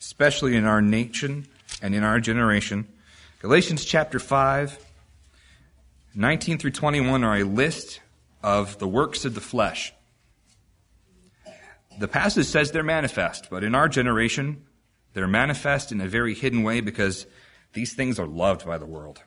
[0.01, 1.47] especially in our nation
[1.83, 2.89] and in our generation.
[3.41, 4.79] Galatians chapter 5,
[6.15, 8.01] 19 through 21 are a list
[8.43, 9.95] of the works of the flesh.
[11.99, 14.65] The passage says they're manifest, but in our generation,
[15.15, 17.27] they're manifest in a very hidden way because
[17.73, 19.23] these things are loved by the world.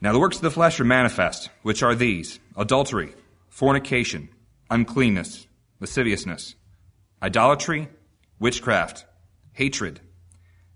[0.00, 3.14] Now, the works of the flesh are manifest, which are these adultery,
[3.48, 4.28] fornication,
[4.70, 5.46] uncleanness,
[5.80, 6.54] lasciviousness,
[7.22, 7.88] idolatry,
[8.38, 9.04] witchcraft,
[9.52, 10.00] hatred,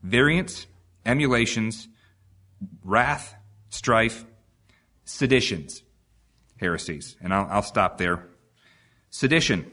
[0.02, 0.66] variance,
[1.06, 1.88] emulations,
[2.82, 3.34] wrath,
[3.68, 4.24] strife,
[5.12, 5.82] seditions,
[6.58, 7.16] heresies.
[7.20, 8.28] And I'll, I'll stop there.
[9.10, 9.70] Sedition.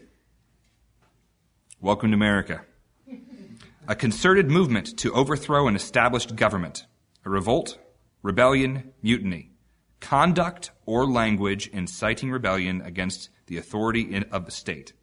[1.79, 2.65] Welcome to America.
[3.87, 6.85] A concerted movement to overthrow an established government.
[7.25, 7.77] A revolt,
[8.21, 9.51] rebellion, mutiny.
[10.01, 14.93] Conduct or language inciting rebellion against the authority in, of the state.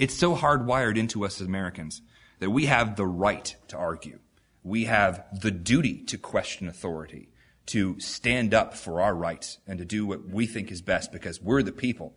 [0.00, 2.02] It's so hardwired into us as Americans
[2.40, 4.18] that we have the right to argue.
[4.64, 7.28] We have the duty to question authority,
[7.66, 11.40] to stand up for our rights, and to do what we think is best because
[11.40, 12.14] we're the people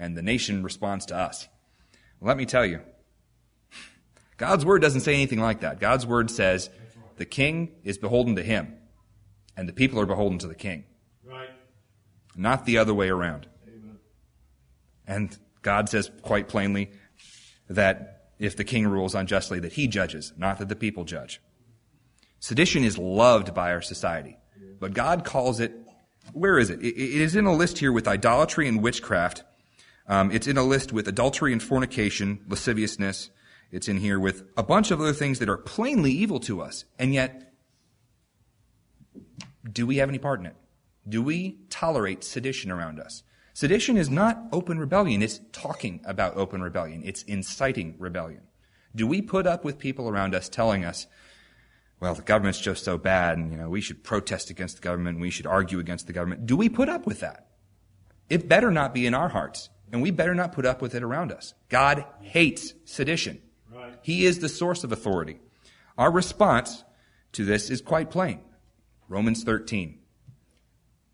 [0.00, 1.46] and the nation responds to us.
[2.20, 2.80] Let me tell you,
[4.36, 5.78] God's word doesn't say anything like that.
[5.78, 6.70] God's word says
[7.16, 8.74] the king is beholden to him,
[9.56, 10.84] and the people are beholden to the king.
[11.24, 11.50] Right.
[12.34, 13.46] Not the other way around.
[15.06, 16.92] And God says quite plainly
[17.68, 21.40] that if the king rules unjustly, that he judges, not that the people judge.
[22.38, 24.38] Sedition is loved by our society,
[24.80, 25.72] but God calls it,
[26.32, 26.80] where is it?
[26.82, 29.44] It is in a list here with idolatry and witchcraft.
[30.08, 33.30] Um, it's in a list with adultery and fornication, lasciviousness.
[33.70, 36.84] It's in here with a bunch of other things that are plainly evil to us.
[36.98, 37.52] And yet,
[39.70, 40.56] do we have any part in it?
[41.08, 43.22] Do we tolerate sedition around us?
[43.52, 48.42] Sedition is not open rebellion, it's talking about open rebellion, it's inciting rebellion.
[48.94, 51.06] Do we put up with people around us telling us,
[52.00, 55.16] well, the government's just so bad, and you know, we should protest against the government,
[55.16, 56.46] and we should argue against the government.
[56.46, 57.48] Do we put up with that?
[58.30, 61.02] It better not be in our hearts, and we better not put up with it
[61.02, 61.52] around us.
[61.68, 63.42] God hates sedition.
[63.70, 63.94] Right.
[64.02, 65.40] He is the source of authority.
[65.98, 66.84] Our response
[67.32, 68.40] to this is quite plain.
[69.08, 69.98] Romans 13.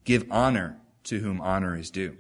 [0.05, 2.17] Give honor to whom honor is due.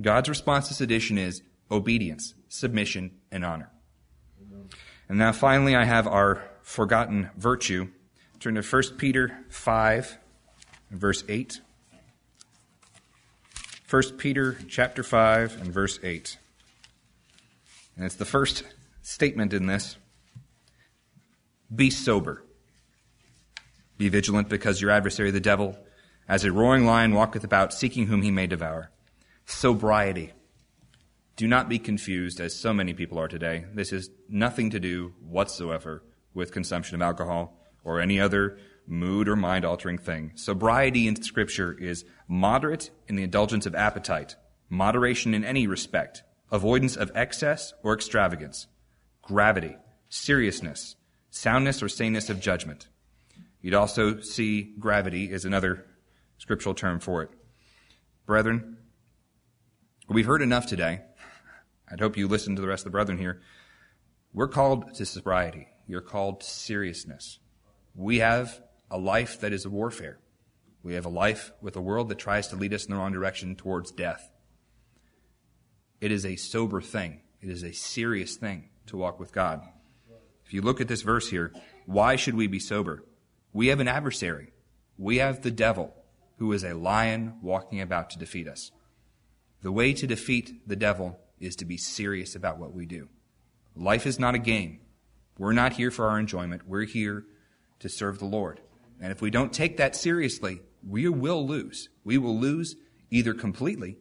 [0.00, 3.72] God's response to sedition is obedience, submission, and honor.
[5.08, 7.88] And now finally, I have our forgotten virtue.
[8.40, 10.18] Turn to 1 Peter 5,
[10.90, 11.62] verse 8.
[13.88, 16.36] 1 Peter chapter 5 and verse 8.
[17.96, 18.64] And it's the first
[19.00, 19.96] statement in this.
[21.74, 22.44] Be sober.
[23.96, 25.78] Be vigilant because your adversary, the devil,
[26.28, 28.90] as a roaring lion walketh about, seeking whom he may devour.
[29.46, 30.34] Sobriety.
[31.34, 33.64] Do not be confused, as so many people are today.
[33.72, 36.02] This has nothing to do whatsoever
[36.38, 40.32] with consumption of alcohol or any other mood or mind altering thing.
[40.34, 44.36] Sobriety in Scripture is moderate in the indulgence of appetite,
[44.70, 48.66] moderation in any respect, avoidance of excess or extravagance,
[49.20, 49.76] gravity,
[50.08, 50.96] seriousness,
[51.30, 52.88] soundness or saneness of judgment.
[53.60, 55.84] You'd also see gravity as another
[56.38, 57.30] scriptural term for it.
[58.24, 58.78] Brethren,
[60.08, 61.00] we've heard enough today.
[61.90, 63.42] I'd hope you listen to the rest of the brethren here.
[64.32, 65.68] We're called to sobriety.
[65.88, 67.40] You're called to seriousness.
[67.96, 70.18] We have a life that is a warfare.
[70.82, 73.12] We have a life with a world that tries to lead us in the wrong
[73.12, 74.30] direction towards death.
[76.00, 77.22] It is a sober thing.
[77.40, 79.62] It is a serious thing to walk with God.
[80.44, 81.52] If you look at this verse here,
[81.86, 83.02] why should we be sober?
[83.52, 84.52] We have an adversary.
[84.98, 85.94] We have the devil,
[86.36, 88.70] who is a lion walking about to defeat us.
[89.62, 93.08] The way to defeat the devil is to be serious about what we do.
[93.74, 94.80] Life is not a game.
[95.38, 96.66] We're not here for our enjoyment.
[96.66, 97.24] We're here
[97.78, 98.60] to serve the Lord.
[99.00, 101.88] And if we don't take that seriously, we will lose.
[102.04, 102.74] We will lose
[103.10, 103.98] either completely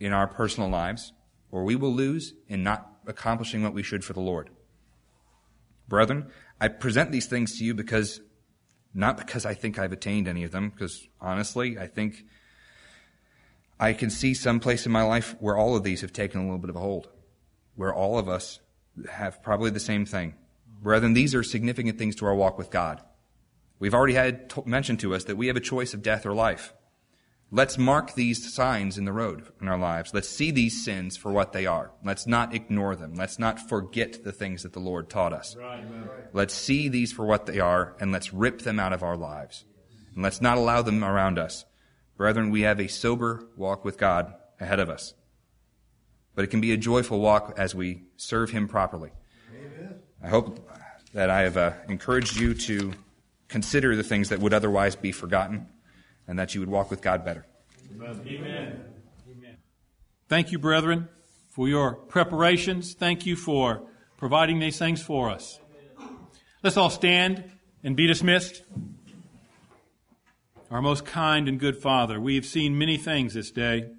[0.00, 1.12] in our personal lives,
[1.50, 4.48] or we will lose in not accomplishing what we should for the Lord.
[5.86, 8.20] Brethren, I present these things to you because,
[8.94, 12.24] not because I think I've attained any of them, because honestly, I think
[13.78, 16.44] I can see some place in my life where all of these have taken a
[16.44, 17.08] little bit of a hold,
[17.74, 18.60] where all of us
[19.10, 20.34] have probably the same thing.
[20.82, 23.02] Brethren, these are significant things to our walk with God.
[23.78, 26.34] We've already had t- mentioned to us that we have a choice of death or
[26.34, 26.74] life.
[27.52, 30.14] Let's mark these signs in the road in our lives.
[30.14, 31.90] Let's see these sins for what they are.
[32.04, 33.14] Let's not ignore them.
[33.14, 35.56] Let's not forget the things that the Lord taught us.
[35.56, 35.82] Right.
[36.32, 39.64] Let's see these for what they are and let's rip them out of our lives.
[40.14, 41.64] And let's not allow them around us.
[42.16, 45.14] Brethren, we have a sober walk with God ahead of us.
[46.34, 49.10] But it can be a joyful walk as we serve Him properly.
[49.52, 49.96] Amen.
[50.22, 50.68] I hope
[51.12, 52.92] that I have uh, encouraged you to
[53.48, 55.66] consider the things that would otherwise be forgotten
[56.28, 57.44] and that you would walk with God better.
[57.92, 58.84] Amen.
[59.28, 59.56] Amen.
[60.28, 61.08] Thank you, brethren,
[61.48, 62.94] for your preparations.
[62.94, 63.82] Thank you for
[64.16, 65.58] providing these things for us.
[66.62, 67.50] Let's all stand
[67.82, 68.62] and be dismissed.
[70.70, 73.90] Our most kind and good Father, we have seen many things this day.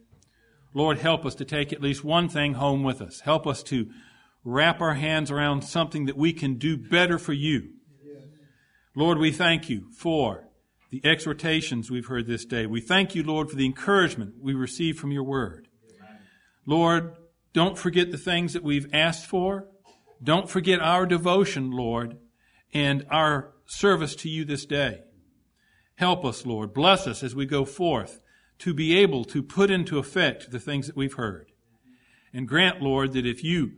[0.74, 3.22] Lord, help us to take at least one thing home with us.
[3.22, 3.90] Help us to
[4.44, 7.74] wrap our hands around something that we can do better for you.
[8.96, 10.48] Lord, we thank you for
[10.90, 12.66] the exhortations we've heard this day.
[12.66, 15.68] We thank you, Lord, for the encouragement we receive from your word.
[16.66, 17.16] Lord,
[17.54, 19.68] don't forget the things that we've asked for.
[20.24, 22.18] Don't forget our devotion, Lord,
[22.74, 25.02] and our service to you this day.
[25.96, 26.74] Help us, Lord.
[26.74, 28.21] Bless us as we go forth
[28.62, 31.52] to be able to put into effect the things that we've heard.
[32.32, 33.72] And grant, Lord, that if you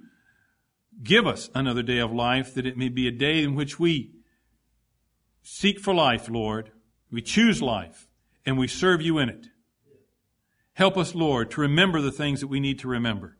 [1.01, 4.11] give us another day of life, that it may be a day in which we
[5.41, 6.71] seek for life, Lord.
[7.09, 8.09] We choose life
[8.45, 9.47] and we serve you in it.
[10.73, 13.37] Help us, Lord, to remember the things that we need to remember.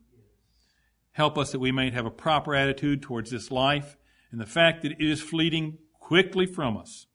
[1.11, 3.97] Help us that we may have a proper attitude towards this life
[4.31, 7.05] and the fact that it is fleeting quickly from us.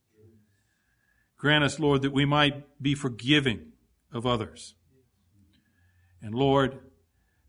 [1.39, 3.68] Grant us, Lord, that we might be forgiving
[4.13, 4.75] of others.
[6.23, 6.79] And Lord,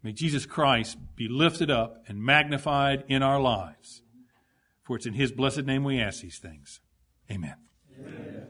[0.03, 4.01] may Jesus Christ be lifted up and magnified in our lives.
[4.83, 6.81] For it's in His blessed name we ask these things.
[7.31, 7.55] Amen.
[7.99, 8.47] Amen.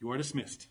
[0.00, 0.68] You are dismissed.